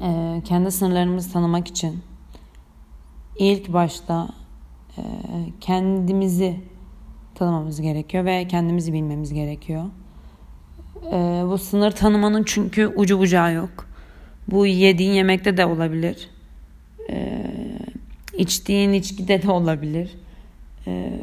e, 0.00 0.40
kendi 0.44 0.70
sınırlarımızı 0.70 1.32
tanımak 1.32 1.68
için 1.68 2.02
ilk 3.38 3.72
başta 3.72 4.28
e, 4.98 5.02
kendimizi 5.60 6.60
tanımamız 7.34 7.80
gerekiyor 7.80 8.24
ve 8.24 8.48
kendimizi 8.48 8.92
bilmemiz 8.92 9.32
gerekiyor. 9.32 9.84
E, 11.12 11.42
bu 11.46 11.58
sınır 11.58 11.90
tanımanın 11.90 12.42
çünkü 12.46 12.86
ucu 12.86 13.18
bucağı 13.18 13.52
yok. 13.52 13.88
Bu 14.48 14.66
yediğin 14.66 15.12
yemekte 15.12 15.56
de 15.56 15.66
olabilir. 15.66 16.30
E, 17.10 17.42
içtiğin 18.38 18.92
içkide 18.92 19.42
de 19.42 19.50
olabilir. 19.50 20.14
E, 20.86 21.20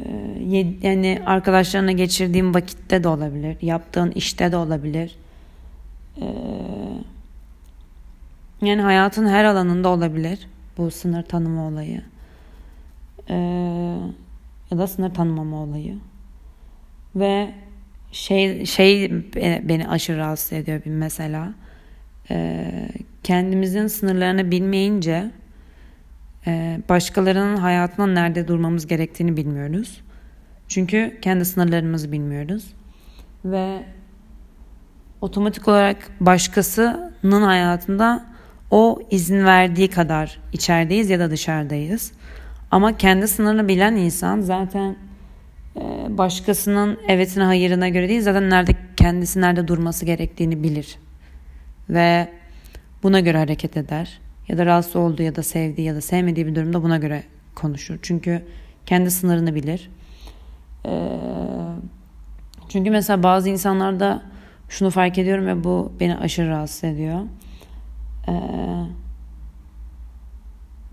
yani 0.82 1.22
arkadaşlarına 1.26 1.92
geçirdiğin 1.92 2.54
vakitte 2.54 3.04
de 3.04 3.08
olabilir. 3.08 3.56
Yaptığın 3.62 4.10
işte 4.10 4.52
de 4.52 4.56
olabilir. 4.56 5.16
E, 6.20 6.26
yani 8.62 8.82
hayatın 8.82 9.28
her 9.28 9.44
alanında 9.44 9.88
olabilir 9.88 10.48
bu 10.78 10.90
sınır 10.90 11.22
tanıma 11.22 11.68
olayı. 11.68 12.02
E, 13.28 13.34
ya 14.70 14.78
da 14.78 14.86
sınır 14.86 15.14
tanımama 15.14 15.56
olayı. 15.62 15.98
Ve 17.16 17.54
şey 18.12 18.66
şey 18.66 19.10
beni 19.68 19.88
aşırı 19.88 20.18
rahatsız 20.18 20.52
ediyor 20.52 20.84
bir 20.84 20.90
mesela. 20.90 21.54
Ee, 22.30 22.88
kendimizin 23.22 23.86
sınırlarını 23.86 24.50
bilmeyince 24.50 25.30
e, 26.46 26.80
başkalarının 26.88 27.56
hayatına 27.56 28.06
nerede 28.06 28.48
durmamız 28.48 28.86
gerektiğini 28.86 29.36
bilmiyoruz. 29.36 30.00
Çünkü 30.72 31.18
kendi 31.22 31.44
sınırlarımızı 31.44 32.12
bilmiyoruz. 32.12 32.64
Ve 33.44 33.82
otomatik 35.20 35.68
olarak 35.68 35.96
başkasının 36.20 37.42
hayatında 37.42 38.24
o 38.70 38.98
izin 39.10 39.44
verdiği 39.44 39.90
kadar 39.90 40.38
içerideyiz 40.52 41.10
ya 41.10 41.18
da 41.18 41.30
dışarıdayız. 41.30 42.12
Ama 42.70 42.96
kendi 42.96 43.28
sınırını 43.28 43.68
bilen 43.68 43.96
insan 43.96 44.40
zaten 44.40 44.96
e, 45.76 45.80
başkasının 46.18 46.98
evetine 47.08 47.44
hayırına 47.44 47.88
göre 47.88 48.08
değil 48.08 48.22
zaten 48.22 48.50
nerede 48.50 48.76
kendisi 48.96 49.40
nerede 49.40 49.68
durması 49.68 50.04
gerektiğini 50.04 50.62
bilir. 50.62 50.98
Ve 51.88 52.28
buna 53.02 53.20
göre 53.20 53.38
hareket 53.38 53.76
eder. 53.76 54.20
Ya 54.48 54.58
da 54.58 54.66
rahatsız 54.66 54.96
olduğu 54.96 55.22
ya 55.22 55.36
da 55.36 55.42
sevdiği 55.42 55.86
ya 55.86 55.94
da 55.94 56.00
sevmediği 56.00 56.46
bir 56.46 56.54
durumda 56.54 56.82
buna 56.82 56.98
göre 56.98 57.22
konuşur. 57.54 57.98
Çünkü 58.02 58.42
kendi 58.86 59.10
sınırını 59.10 59.54
bilir. 59.54 59.90
E, 60.86 61.08
çünkü 62.68 62.90
mesela 62.90 63.22
bazı 63.22 63.48
insanlarda 63.48 64.22
şunu 64.68 64.90
fark 64.90 65.18
ediyorum 65.18 65.46
ve 65.46 65.64
bu 65.64 65.92
beni 66.00 66.16
aşırı 66.16 66.48
rahatsız 66.48 66.84
ediyor. 66.84 67.20
Ee, 68.28 68.32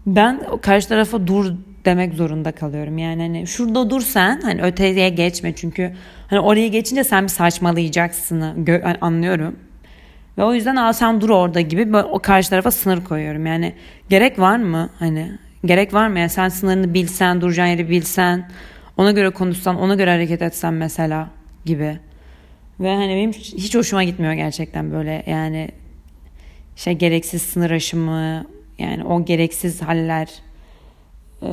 ben 0.06 0.42
karşı 0.62 0.88
tarafa 0.90 1.28
dur 1.28 1.54
demek 1.86 2.14
zorunda 2.14 2.52
kalıyorum. 2.52 2.98
Yani 2.98 3.22
hani 3.22 3.48
şurada 3.48 3.90
dur 3.90 4.02
sen 4.02 4.42
hani 4.42 4.62
öteye 4.62 5.10
geçme 5.10 5.56
çünkü 5.56 5.94
hani 6.28 6.40
oraya 6.40 6.68
geçince 6.68 7.04
sen 7.04 7.24
bir 7.24 7.28
saçmalayacaksın 7.30 8.42
gö- 8.42 9.00
anlıyorum. 9.00 9.56
Ve 10.38 10.44
o 10.44 10.54
yüzden 10.54 10.76
Aa, 10.76 10.94
sen 10.94 11.22
dur 11.22 11.30
orada 11.30 11.62
gibi 11.62 11.98
o 11.98 12.20
karşı 12.20 12.50
tarafa 12.50 12.72
sınır 12.72 13.04
koyuyorum. 13.04 13.46
Yani 13.46 13.74
gerek 14.10 14.40
var 14.40 14.58
mı 14.58 14.90
hani 15.00 15.32
gerek 15.66 15.94
var 15.94 16.08
mı 16.08 16.20
yani 16.20 16.30
sen 16.30 16.50
sınırını 16.50 16.94
bilsen 16.94 17.42
duracağın 17.42 17.68
yeri 17.68 17.90
bilsen 17.90 18.50
ona 19.00 19.12
göre 19.12 19.30
konuşsan 19.30 19.80
ona 19.80 19.96
göre 19.96 20.12
hareket 20.12 20.42
etsen 20.42 20.74
mesela 20.74 21.30
gibi. 21.66 22.00
Ve 22.80 22.96
hani 22.96 23.16
benim 23.16 23.32
hiç 23.32 23.76
hoşuma 23.76 24.04
gitmiyor 24.04 24.34
gerçekten 24.34 24.92
böyle 24.92 25.24
yani 25.28 25.70
şey 26.76 26.94
gereksiz 26.94 27.42
sınır 27.42 27.72
aşımı 27.72 28.46
yani 28.78 29.04
o 29.04 29.26
gereksiz 29.26 29.82
haller 29.82 30.30
ee, 31.44 31.48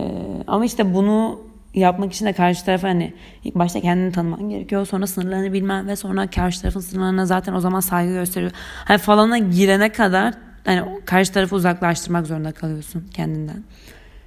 ama 0.46 0.64
işte 0.64 0.94
bunu 0.94 1.40
yapmak 1.74 2.12
için 2.12 2.26
de 2.26 2.32
karşı 2.32 2.64
tarafa 2.64 2.88
hani 2.88 3.14
ilk 3.44 3.54
başta 3.54 3.80
kendini 3.80 4.12
tanıman 4.12 4.50
gerekiyor. 4.50 4.86
Sonra 4.86 5.06
sınırlarını 5.06 5.52
bilmen 5.52 5.88
ve 5.88 5.96
sonra 5.96 6.30
karşı 6.30 6.62
tarafın 6.62 6.80
sınırlarına 6.80 7.26
zaten 7.26 7.54
o 7.54 7.60
zaman 7.60 7.80
saygı 7.80 8.12
gösteriyor. 8.12 8.52
Hani 8.84 8.98
falana 8.98 9.38
girene 9.38 9.92
kadar 9.92 10.34
hani 10.64 10.82
karşı 11.04 11.32
tarafı 11.32 11.56
uzaklaştırmak 11.56 12.26
zorunda 12.26 12.52
kalıyorsun 12.52 13.08
kendinden. 13.14 13.64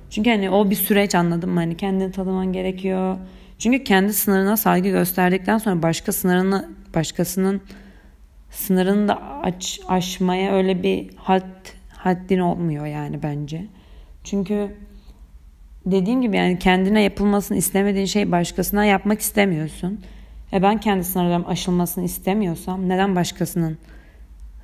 Çünkü 0.09 0.29
hani 0.29 0.49
o 0.49 0.69
bir 0.69 0.75
süreç 0.75 1.15
anladın 1.15 1.49
mı? 1.49 1.59
Hani 1.59 1.77
kendini 1.77 2.11
tanıman 2.11 2.53
gerekiyor. 2.53 3.17
Çünkü 3.59 3.83
kendi 3.83 4.13
sınırına 4.13 4.57
saygı 4.57 4.89
gösterdikten 4.89 5.57
sonra 5.57 5.81
başka 5.83 6.11
sınırını 6.11 6.69
başkasının 6.95 7.61
sınırını 8.51 9.07
da 9.07 9.21
aç, 9.43 9.79
aşmaya 9.87 10.53
öyle 10.53 10.83
bir 10.83 11.09
had, 11.15 11.43
haddin 11.89 12.39
olmuyor 12.39 12.85
yani 12.85 13.23
bence. 13.23 13.65
Çünkü 14.23 14.75
dediğim 15.85 16.21
gibi 16.21 16.37
yani 16.37 16.59
kendine 16.59 17.01
yapılmasını 17.01 17.57
istemediğin 17.57 18.05
şey 18.05 18.31
başkasına 18.31 18.85
yapmak 18.85 19.19
istemiyorsun. 19.19 20.01
E 20.53 20.61
ben 20.61 20.79
kendi 20.79 21.03
sınırlarım 21.03 21.47
aşılmasını 21.47 22.05
istemiyorsam 22.05 22.89
neden 22.89 23.15
başkasının 23.15 23.77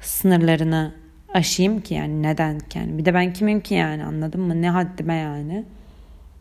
sınırlarını 0.01 0.93
aşayım 1.35 1.81
ki 1.81 1.93
yani 1.93 2.23
neden 2.23 2.59
yani 2.75 2.97
bir 2.97 3.05
de 3.05 3.13
ben 3.13 3.33
kimim 3.33 3.61
ki 3.61 3.73
yani 3.73 4.03
anladın 4.03 4.41
mı 4.41 4.61
ne 4.61 4.69
haddime 4.69 5.15
yani 5.15 5.65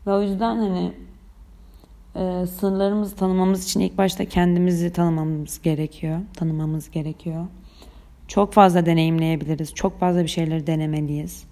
ve 0.06 0.12
o 0.12 0.22
yüzden 0.22 0.56
hani 0.56 0.92
e, 2.16 2.46
sınırlarımızı 2.46 3.16
tanımamız 3.16 3.64
için 3.64 3.80
ilk 3.80 3.98
başta 3.98 4.24
kendimizi 4.24 4.92
tanımamız 4.92 5.62
gerekiyor 5.62 6.20
tanımamız 6.36 6.90
gerekiyor 6.90 7.46
çok 8.28 8.52
fazla 8.52 8.86
deneyimleyebiliriz 8.86 9.74
çok 9.74 10.00
fazla 10.00 10.22
bir 10.22 10.28
şeyleri 10.28 10.66
denemeliyiz 10.66 11.44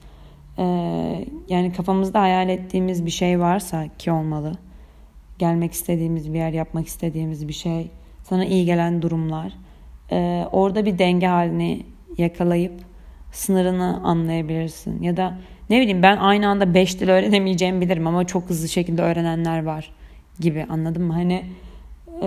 ee, 0.59 1.25
yani 1.49 1.73
kafamızda 1.73 2.21
hayal 2.21 2.49
ettiğimiz 2.49 3.07
bir 3.07 3.11
şey 3.11 3.41
varsa 3.41 3.89
ki 3.99 4.13
olmalı. 4.13 4.53
Gelmek 5.39 5.73
istediğimiz 5.73 6.33
bir 6.33 6.39
yer, 6.39 6.53
yapmak 6.53 6.87
istediğimiz 6.87 7.49
bir 7.49 7.53
şey, 7.53 7.91
sana 8.23 8.45
iyi 8.45 8.67
gelen 8.67 9.03
durumlar. 9.03 9.53
Ee, 10.13 10.47
orada 10.53 10.87
bir 10.87 10.99
denge 10.99 11.27
halini 11.27 11.83
yakalayıp 12.19 12.73
sınırını 13.33 14.01
anlayabilirsin. 14.05 15.03
Ya 15.03 15.17
da 15.17 15.39
ne 15.71 15.81
bileyim 15.81 16.03
ben 16.03 16.17
aynı 16.17 16.49
anda 16.49 16.75
5 16.75 17.01
dil 17.01 17.09
öğrenemeyeceğimi 17.09 17.81
bilirim 17.81 18.07
ama 18.07 18.27
çok 18.27 18.51
hızlı 18.51 18.69
şekilde 18.69 19.03
öğrenenler 19.03 19.65
var 19.65 19.91
gibi 20.41 20.67
anladın 20.69 21.03
mı? 21.03 21.13
Hani 21.13 21.45
e, 22.23 22.27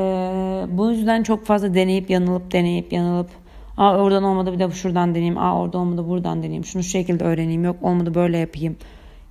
bu 0.77 0.91
yüzden 0.91 1.23
çok 1.23 1.45
fazla 1.45 1.73
deneyip 1.73 2.09
yanılıp 2.09 2.51
deneyip 2.51 2.93
yanılıp 2.93 3.29
Aa 3.77 3.97
oradan 3.97 4.23
olmadı 4.23 4.53
bir 4.53 4.59
de 4.59 4.71
şuradan 4.71 5.09
deneyeyim. 5.09 5.37
Aa 5.37 5.61
orada 5.61 5.77
olmadı 5.77 6.07
buradan 6.09 6.37
deneyeyim. 6.37 6.65
Şunu 6.65 6.83
şu 6.83 6.89
şekilde 6.89 7.23
öğreneyim. 7.23 7.63
Yok 7.63 7.75
olmadı 7.81 8.15
böyle 8.15 8.37
yapayım. 8.37 8.77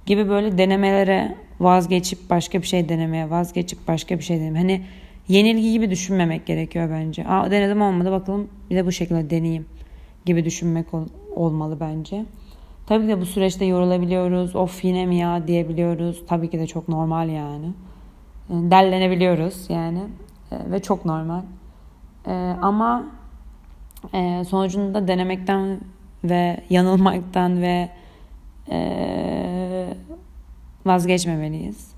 Gibi 0.07 0.29
böyle 0.29 0.59
denemelere 0.59 1.35
vazgeçip 1.61 2.31
başka 2.31 2.63
bir 2.63 2.67
şey 2.67 2.89
denemeye 2.89 3.31
vazgeçip 3.31 3.89
başka 3.89 4.19
bir 4.19 4.25
şey 4.25 4.41
denemeye. 4.41 4.59
Hani 4.59 4.83
yenilgi 5.29 5.73
gibi 5.73 5.91
düşünmemek 5.91 6.47
gerekiyor 6.47 6.91
bence. 6.91 7.25
Aa 7.29 7.51
denedim 7.51 7.83
olmadı 7.83 8.11
bakalım 8.11 8.49
bir 8.71 8.77
de 8.77 8.87
bu 8.87 8.93
şekilde 8.93 9.31
deneyeyim 9.31 9.67
gibi 10.27 10.45
düşünmek 10.45 10.95
olmalı 11.35 11.77
bence. 11.81 12.25
Tabii 12.87 13.05
ki 13.05 13.09
de 13.09 13.21
bu 13.21 13.27
süreçte 13.27 13.65
yorulabiliyoruz. 13.65 14.57
Of 14.57 14.85
yine 14.85 15.07
mi 15.07 15.17
ya 15.17 15.47
diyebiliyoruz. 15.47 16.23
Tabii 16.27 16.51
ki 16.51 16.59
de 16.59 16.67
çok 16.67 16.89
normal 16.89 17.29
yani. 17.29 17.67
Dellenebiliyoruz 18.51 19.71
yani. 19.71 20.03
E, 20.53 20.71
ve 20.71 20.83
çok 20.83 21.05
normal. 21.05 21.43
E, 22.27 22.33
ama 22.63 23.05
e, 24.15 24.45
sonucunda 24.49 25.09
denemekten 25.09 25.81
ve 26.25 26.61
yanılmaktan 26.71 27.63
ve 27.63 27.89
e, 28.71 29.89
vazgeçmemeliyiz. 30.87 31.95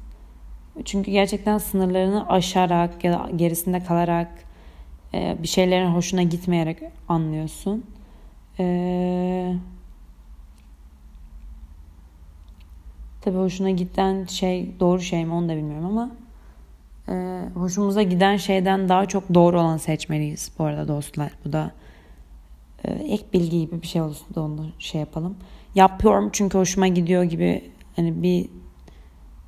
Çünkü 0.84 1.10
gerçekten 1.10 1.58
sınırlarını 1.58 2.28
aşarak 2.28 3.04
ya 3.04 3.12
da 3.12 3.30
gerisinde 3.36 3.84
kalarak 3.84 4.28
bir 5.12 5.48
şeylerin 5.48 5.86
hoşuna 5.86 6.22
gitmeyerek 6.22 6.78
anlıyorsun. 7.08 7.84
E, 8.58 9.56
tabii 13.20 13.36
hoşuna 13.36 13.70
giden 13.70 14.24
şey 14.24 14.80
doğru 14.80 15.00
şey 15.00 15.24
mi 15.24 15.32
onu 15.32 15.48
da 15.48 15.56
bilmiyorum 15.56 15.86
ama 15.86 16.10
e, 17.08 17.44
hoşumuza 17.54 18.02
giden 18.02 18.36
şeyden 18.36 18.88
daha 18.88 19.06
çok 19.06 19.34
doğru 19.34 19.60
olanı 19.60 19.78
seçmeliyiz 19.78 20.52
bu 20.58 20.64
arada 20.64 20.88
dostlar. 20.88 21.32
Bu 21.44 21.52
da 21.52 21.72
e, 22.84 22.92
ek 22.92 23.24
bilgi 23.32 23.60
gibi 23.60 23.82
bir 23.82 23.86
şey 23.86 24.02
olsun 24.02 24.34
da 24.34 24.42
onu 24.42 24.66
şey 24.78 25.00
yapalım. 25.00 25.36
Yapıyorum 25.74 26.30
çünkü 26.32 26.58
hoşuma 26.58 26.88
gidiyor 26.88 27.22
gibi 27.22 27.70
hani 27.96 28.22
bir 28.22 28.48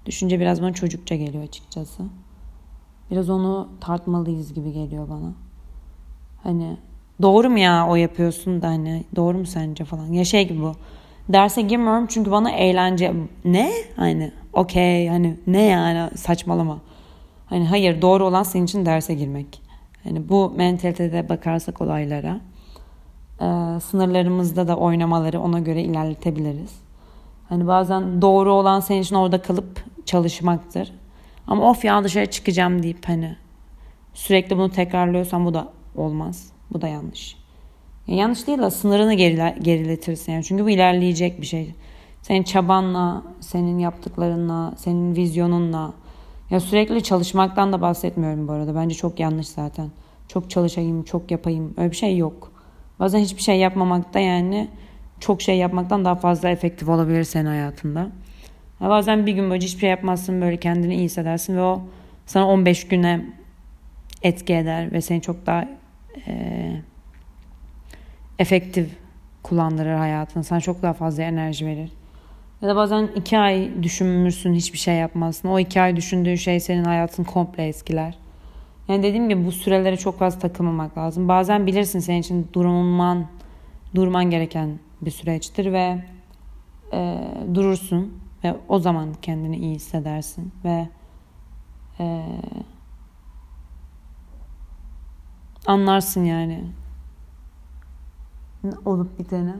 düşünce 0.06 0.40
biraz 0.40 0.62
bana 0.62 0.72
çocukça 0.72 1.16
geliyor 1.16 1.44
açıkçası. 1.44 2.02
Biraz 3.10 3.30
onu 3.30 3.68
tartmalıyız 3.80 4.54
gibi 4.54 4.72
geliyor 4.72 5.08
bana. 5.08 5.32
Hani 6.42 6.76
doğru 7.22 7.50
mu 7.50 7.58
ya 7.58 7.86
o 7.88 7.96
yapıyorsun 7.96 8.62
da 8.62 8.68
hani 8.68 9.04
doğru 9.16 9.38
mu 9.38 9.46
sence 9.46 9.84
falan. 9.84 10.12
Ya 10.12 10.24
şey 10.24 10.48
gibi 10.48 10.62
bu. 10.62 10.72
Derse 11.28 11.62
girmiyorum 11.62 12.06
çünkü 12.06 12.30
bana 12.30 12.50
eğlence. 12.50 13.12
Ne? 13.44 13.72
Hani 13.96 14.32
okey 14.52 15.08
hani 15.08 15.36
ne 15.46 15.62
yani 15.62 16.16
saçmalama. 16.16 16.78
Hani 17.46 17.66
hayır 17.66 18.02
doğru 18.02 18.24
olan 18.24 18.42
senin 18.42 18.64
için 18.64 18.86
derse 18.86 19.14
girmek. 19.14 19.62
Hani 20.04 20.28
bu 20.28 20.52
mentalitede 20.56 21.28
bakarsak 21.28 21.80
olaylara 21.80 22.40
e, 23.40 23.80
sınırlarımızda 23.80 24.68
da 24.68 24.76
oynamaları 24.76 25.40
ona 25.40 25.58
göre 25.58 25.82
ilerletebiliriz. 25.82 26.80
Hani 27.48 27.66
bazen 27.66 28.22
doğru 28.22 28.52
olan 28.52 28.80
senin 28.80 29.02
için 29.02 29.14
orada 29.14 29.42
kalıp 29.42 29.84
çalışmaktır. 30.06 30.92
Ama 31.46 31.70
of 31.70 31.84
ya 31.84 32.04
dışarı 32.04 32.26
çıkacağım 32.26 32.82
deyip 32.82 33.08
hani 33.08 33.36
sürekli 34.14 34.56
bunu 34.56 34.70
tekrarlıyorsan 34.70 35.44
bu 35.44 35.54
da 35.54 35.68
olmaz. 35.96 36.52
Bu 36.72 36.82
da 36.82 36.88
yanlış. 36.88 37.36
Yani 38.06 38.20
yanlış 38.20 38.46
değil 38.46 38.58
de 38.58 38.70
sınırını 38.70 39.14
gerile, 39.14 39.58
geriletirsin 39.62 40.32
yani. 40.32 40.44
Çünkü 40.44 40.64
bu 40.64 40.70
ilerleyecek 40.70 41.40
bir 41.40 41.46
şey. 41.46 41.74
Senin 42.22 42.42
çabanla, 42.42 43.22
senin 43.40 43.78
yaptıklarınla, 43.78 44.74
senin 44.76 45.16
vizyonunla. 45.16 45.92
Ya 46.50 46.60
sürekli 46.60 47.02
çalışmaktan 47.02 47.72
da 47.72 47.80
bahsetmiyorum 47.80 48.48
bu 48.48 48.52
arada. 48.52 48.74
Bence 48.74 48.94
çok 48.94 49.20
yanlış 49.20 49.48
zaten. 49.48 49.90
Çok 50.28 50.50
çalışayım, 50.50 51.02
çok 51.02 51.30
yapayım. 51.30 51.74
Öyle 51.76 51.90
bir 51.90 51.96
şey 51.96 52.16
yok. 52.16 52.52
Bazen 52.98 53.18
hiçbir 53.18 53.42
şey 53.42 53.58
yapmamakta 53.58 54.18
yani 54.18 54.68
çok 55.20 55.42
şey 55.42 55.58
yapmaktan 55.58 56.04
daha 56.04 56.14
fazla 56.14 56.48
efektif 56.48 56.88
olabilir 56.88 57.24
senin 57.24 57.46
hayatında. 57.46 58.00
Ya 58.80 58.88
bazen 58.88 59.26
bir 59.26 59.32
gün 59.32 59.50
boyunca 59.50 59.66
hiçbir 59.66 59.80
şey 59.80 59.90
yapmazsın 59.90 60.40
böyle 60.40 60.56
kendini 60.56 60.94
iyi 60.94 61.04
hissedersin 61.04 61.56
ve 61.56 61.62
o 61.62 61.82
sana 62.26 62.48
15 62.48 62.88
güne 62.88 63.26
etki 64.22 64.54
eder 64.54 64.92
ve 64.92 65.00
seni 65.00 65.22
çok 65.22 65.46
daha 65.46 65.68
e, 66.26 66.72
efektif 68.38 68.90
kullandırır 69.42 69.94
hayatını. 69.94 70.44
Sana 70.44 70.60
çok 70.60 70.82
daha 70.82 70.92
fazla 70.92 71.22
enerji 71.22 71.66
verir. 71.66 71.92
Ya 72.62 72.68
da 72.68 72.76
bazen 72.76 73.08
iki 73.16 73.38
ay 73.38 73.82
düşünmüşsün 73.82 74.54
hiçbir 74.54 74.78
şey 74.78 74.94
yapmazsın. 74.94 75.48
O 75.48 75.58
iki 75.58 75.80
ay 75.80 75.96
düşündüğün 75.96 76.34
şey 76.34 76.60
senin 76.60 76.84
hayatını 76.84 77.26
komple 77.26 77.66
etkiler. 77.66 78.18
Yani 78.88 79.02
dediğim 79.02 79.28
gibi 79.28 79.46
bu 79.46 79.52
sürelere 79.52 79.96
çok 79.96 80.18
fazla 80.18 80.38
takılmamak 80.38 80.98
lazım. 80.98 81.28
Bazen 81.28 81.66
bilirsin 81.66 81.98
senin 81.98 82.20
için 82.20 82.48
durman, 82.52 83.26
durman 83.94 84.30
gereken 84.30 84.78
bir 85.02 85.10
süreçtir 85.10 85.72
ve 85.72 85.98
e, 86.92 87.18
durursun 87.54 88.20
ve 88.44 88.54
o 88.68 88.78
zaman 88.78 89.08
kendini 89.22 89.56
iyi 89.56 89.74
hissedersin 89.74 90.52
ve 90.64 90.88
e, 92.00 92.22
anlarsın 95.68 96.24
yani 96.24 96.64
olup 98.84 99.18
biteni. 99.18 99.54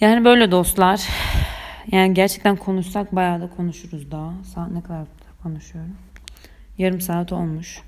Yani 0.00 0.24
böyle 0.24 0.50
dostlar. 0.50 1.08
Yani 1.92 2.14
gerçekten 2.14 2.56
konuşsak 2.56 3.14
bayağı 3.14 3.40
da 3.40 3.50
konuşuruz 3.50 4.10
daha. 4.10 4.32
Saat 4.44 4.70
ne 4.70 4.82
kadar 4.82 5.06
konuşuyorum? 5.42 5.96
Yarım 6.78 7.00
saat 7.00 7.32
olmuş. 7.32 7.82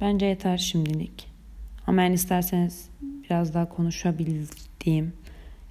Bence 0.00 0.26
yeter 0.26 0.58
şimdilik. 0.58 1.28
Ama 1.86 2.02
yani 2.02 2.14
isterseniz 2.14 2.90
biraz 3.00 3.54
daha 3.54 3.68
konuşabildiğim 3.68 5.12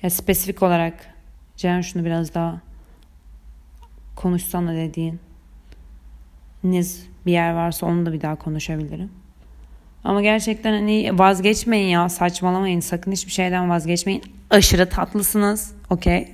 ya 0.04 0.10
spesifik 0.10 0.64
olarak 0.64 1.14
Ceren 1.58 1.82
şunu 1.82 2.06
biraz 2.06 2.34
daha 2.34 2.62
konuşsana 4.16 4.76
dediğin 4.76 5.20
niz 6.64 7.08
bir 7.26 7.32
yer 7.32 7.54
varsa 7.54 7.86
onu 7.86 8.06
da 8.06 8.14
bir 8.14 8.22
daha 8.22 8.36
konuşabilirim. 8.36 9.12
Ama 10.04 10.22
gerçekten 10.22 10.74
hani 10.74 11.20
vazgeçmeyin 11.20 11.90
ya 11.90 12.10
saçmalamayın 12.10 12.80
sakın 12.80 13.12
hiçbir 13.12 13.32
şeyden 13.32 13.70
vazgeçmeyin. 13.70 14.24
Aşırı 14.50 14.90
tatlısınız 14.90 15.74
okey. 15.90 16.28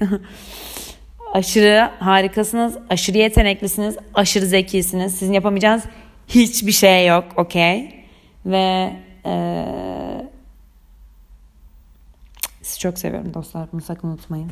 aşırı 1.34 1.92
harikasınız, 2.00 2.78
aşırı 2.90 3.18
yeteneklisiniz, 3.18 3.98
aşırı 4.14 4.46
zekisiniz. 4.46 5.18
Sizin 5.18 5.34
yapamayacağınız 5.34 5.84
hiçbir 6.28 6.72
şey 6.72 7.08
yok 7.08 7.26
okey. 7.36 8.04
Ve 8.46 8.94
ee, 9.28 10.28
sizi 12.62 12.80
çok 12.80 12.98
seviyorum 12.98 13.34
dostlar 13.34 13.68
bunu 13.72 13.82
sakın 13.82 14.08
unutmayın. 14.08 14.52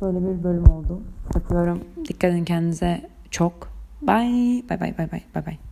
Böyle 0.00 0.18
bir 0.20 0.44
bölüm 0.44 0.64
oldu. 0.70 1.00
Öpüyorum. 1.34 1.80
Dikkat 2.08 2.30
edin 2.32 2.44
kendinize 2.44 3.10
çok. 3.30 3.68
Bye. 4.02 4.62
Bye 4.70 4.80
bye 4.80 4.94
bye 4.98 5.08
bye 5.12 5.22
bye 5.34 5.46
bye. 5.46 5.67